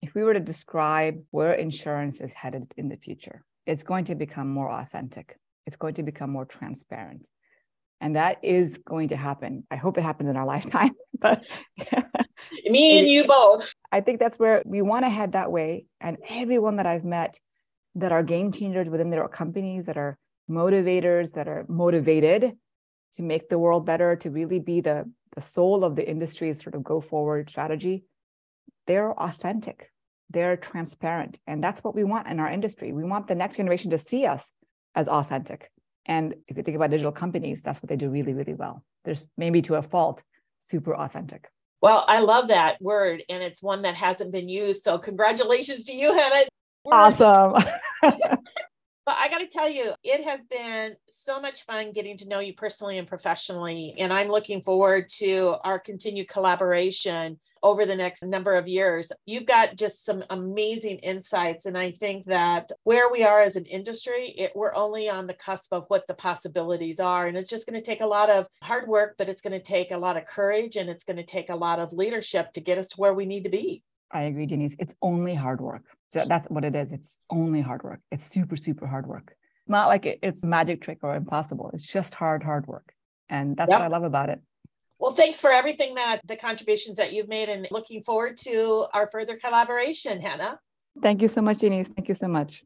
If 0.01 0.13
we 0.13 0.23
were 0.23 0.33
to 0.33 0.39
describe 0.39 1.21
where 1.31 1.53
insurance 1.53 2.21
is 2.21 2.33
headed 2.33 2.71
in 2.77 2.89
the 2.89 2.97
future, 2.97 3.43
it's 3.65 3.83
going 3.83 4.05
to 4.05 4.15
become 4.15 4.49
more 4.49 4.71
authentic. 4.71 5.37
It's 5.65 5.75
going 5.75 5.95
to 5.95 6.03
become 6.03 6.29
more 6.29 6.45
transparent. 6.45 7.27
And 8.01 8.15
that 8.15 8.37
is 8.43 8.77
going 8.77 9.09
to 9.09 9.15
happen. 9.15 9.65
I 9.71 9.77
hope 9.77 9.97
it 9.97 10.03
happens 10.03 10.29
in 10.29 10.37
our 10.37 10.45
lifetime. 10.55 10.91
But 11.17 11.45
me 12.65 12.99
and 12.99 13.07
you 13.07 13.25
both. 13.25 13.73
I 13.91 14.01
think 14.01 14.19
that's 14.19 14.37
where 14.37 14.61
we 14.65 14.81
want 14.81 15.05
to 15.05 15.09
head 15.09 15.31
that 15.31 15.51
way. 15.51 15.85
And 16.01 16.17
everyone 16.29 16.75
that 16.75 16.85
I've 16.85 17.05
met 17.05 17.39
that 17.95 18.11
are 18.11 18.21
game 18.21 18.51
changers 18.51 18.89
within 18.89 19.09
their 19.09 19.27
companies, 19.27 19.85
that 19.85 19.97
are 19.97 20.17
motivators, 20.49 21.31
that 21.31 21.47
are 21.47 21.65
motivated 21.67 22.55
to 23.15 23.21
make 23.21 23.49
the 23.49 23.59
world 23.59 23.85
better, 23.85 24.15
to 24.17 24.29
really 24.29 24.59
be 24.59 24.81
the, 24.81 25.09
the 25.35 25.41
soul 25.41 25.83
of 25.83 25.95
the 25.95 26.07
industry's 26.07 26.61
sort 26.61 26.75
of 26.75 26.83
go 26.83 27.01
forward 27.01 27.49
strategy, 27.49 28.03
they're 28.87 29.13
authentic, 29.13 29.91
they're 30.29 30.57
transparent. 30.57 31.39
And 31.47 31.63
that's 31.63 31.83
what 31.83 31.95
we 31.95 32.03
want 32.03 32.27
in 32.27 32.39
our 32.39 32.49
industry. 32.49 32.91
We 32.91 33.03
want 33.03 33.27
the 33.27 33.35
next 33.35 33.57
generation 33.57 33.91
to 33.91 33.97
see 33.97 34.25
us 34.25 34.51
as 34.95 35.07
authentic. 35.07 35.71
And 36.05 36.35
if 36.47 36.57
you 36.57 36.63
think 36.63 36.75
about 36.75 36.91
digital 36.91 37.11
companies, 37.11 37.61
that's 37.61 37.81
what 37.81 37.89
they 37.89 37.95
do 37.95 38.09
really, 38.09 38.33
really 38.33 38.53
well. 38.53 38.83
There's 39.05 39.27
maybe 39.37 39.61
to 39.63 39.75
a 39.75 39.81
fault, 39.81 40.23
super 40.67 40.95
authentic. 40.95 41.49
Well, 41.81 42.03
I 42.07 42.19
love 42.19 42.47
that 42.49 42.81
word, 42.81 43.23
and 43.29 43.43
it's 43.43 43.61
one 43.61 43.83
that 43.83 43.95
hasn't 43.95 44.31
been 44.31 44.49
used. 44.49 44.83
So, 44.83 44.97
congratulations 44.97 45.83
to 45.85 45.93
you, 45.93 46.13
Henna. 46.13 46.45
Awesome. 46.91 47.63
But 49.05 49.17
I 49.19 49.29
got 49.29 49.39
to 49.39 49.47
tell 49.47 49.69
you, 49.69 49.93
it 50.03 50.23
has 50.23 50.43
been 50.45 50.95
so 51.09 51.39
much 51.39 51.63
fun 51.65 51.91
getting 51.91 52.17
to 52.17 52.27
know 52.27 52.39
you 52.39 52.53
personally 52.53 52.97
and 52.97 53.07
professionally. 53.07 53.93
And 53.99 54.11
I'm 54.11 54.29
looking 54.29 54.61
forward 54.61 55.09
to 55.17 55.57
our 55.63 55.77
continued 55.77 56.27
collaboration 56.27 57.39
over 57.61 57.85
the 57.85 57.95
next 57.95 58.23
number 58.23 58.55
of 58.55 58.67
years. 58.67 59.11
You've 59.27 59.45
got 59.45 59.75
just 59.75 60.05
some 60.05 60.23
amazing 60.31 60.97
insights. 60.97 61.67
And 61.67 61.77
I 61.77 61.91
think 61.91 62.25
that 62.25 62.71
where 62.83 63.11
we 63.11 63.23
are 63.23 63.41
as 63.41 63.55
an 63.55 63.65
industry, 63.65 64.29
it, 64.29 64.53
we're 64.55 64.73
only 64.73 65.07
on 65.07 65.27
the 65.27 65.33
cusp 65.35 65.71
of 65.71 65.85
what 65.87 66.07
the 66.07 66.15
possibilities 66.15 66.99
are. 66.99 67.27
And 67.27 67.37
it's 67.37 67.49
just 67.49 67.67
going 67.67 67.79
to 67.79 67.85
take 67.85 68.01
a 68.01 68.07
lot 68.07 68.31
of 68.31 68.47
hard 68.63 68.87
work, 68.87 69.15
but 69.19 69.29
it's 69.29 69.41
going 69.41 69.53
to 69.53 69.59
take 69.59 69.91
a 69.91 69.97
lot 69.97 70.17
of 70.17 70.25
courage 70.25 70.77
and 70.77 70.89
it's 70.89 71.03
going 71.03 71.17
to 71.17 71.23
take 71.23 71.49
a 71.51 71.55
lot 71.55 71.77
of 71.77 71.93
leadership 71.93 72.51
to 72.53 72.61
get 72.61 72.79
us 72.79 72.87
to 72.89 72.95
where 72.97 73.13
we 73.13 73.27
need 73.27 73.43
to 73.43 73.49
be. 73.49 73.83
I 74.15 74.23
agree, 74.23 74.45
Denise. 74.45 74.77
It's 74.79 74.95
only 75.01 75.35
hard 75.35 75.59
work. 75.59 75.83
So 76.13 76.23
that's 76.25 76.47
what 76.47 76.63
it 76.63 76.73
is. 76.73 76.93
It's 76.93 77.19
only 77.29 77.59
hard 77.59 77.83
work. 77.83 77.99
It's 78.11 78.25
super, 78.25 78.55
super 78.55 78.87
hard 78.87 79.07
work. 79.07 79.35
It's 79.61 79.69
not 79.69 79.87
like 79.87 80.19
it's 80.23 80.41
a 80.41 80.47
magic 80.47 80.81
trick 80.81 80.99
or 81.01 81.15
impossible. 81.17 81.69
It's 81.73 81.83
just 81.83 82.13
hard, 82.13 82.41
hard 82.41 82.65
work. 82.65 82.93
And 83.27 83.57
that's 83.57 83.69
yep. 83.69 83.79
what 83.79 83.85
I 83.85 83.89
love 83.89 84.03
about 84.03 84.29
it. 84.29 84.39
Well, 84.99 85.11
thanks 85.11 85.41
for 85.41 85.49
everything 85.49 85.95
that 85.95 86.21
the 86.25 86.37
contributions 86.37 86.95
that 86.95 87.11
you've 87.11 87.27
made 87.27 87.49
and 87.49 87.67
looking 87.71 88.03
forward 88.03 88.37
to 88.37 88.85
our 88.93 89.07
further 89.07 89.35
collaboration, 89.35 90.21
Henna. 90.21 90.59
Thank 91.01 91.21
you 91.21 91.27
so 91.27 91.41
much, 91.41 91.57
Denise. 91.57 91.89
Thank 91.89 92.07
you 92.07 92.15
so 92.15 92.29
much. 92.29 92.63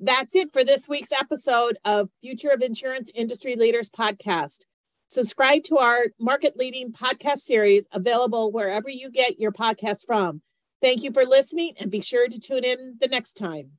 That's 0.00 0.36
it 0.36 0.52
for 0.52 0.64
this 0.64 0.86
week's 0.86 1.12
episode 1.12 1.78
of 1.86 2.10
Future 2.20 2.50
of 2.50 2.60
Insurance 2.60 3.10
Industry 3.14 3.56
Leaders 3.56 3.88
podcast. 3.88 4.64
Subscribe 5.08 5.62
to 5.64 5.78
our 5.78 6.08
market 6.20 6.58
leading 6.58 6.92
podcast 6.92 7.38
series 7.38 7.86
available 7.90 8.52
wherever 8.52 8.90
you 8.90 9.10
get 9.10 9.40
your 9.40 9.52
podcast 9.52 10.04
from. 10.06 10.42
Thank 10.84 11.02
you 11.02 11.12
for 11.12 11.24
listening 11.24 11.72
and 11.78 11.90
be 11.90 12.02
sure 12.02 12.28
to 12.28 12.38
tune 12.38 12.62
in 12.62 12.98
the 13.00 13.08
next 13.08 13.38
time. 13.38 13.70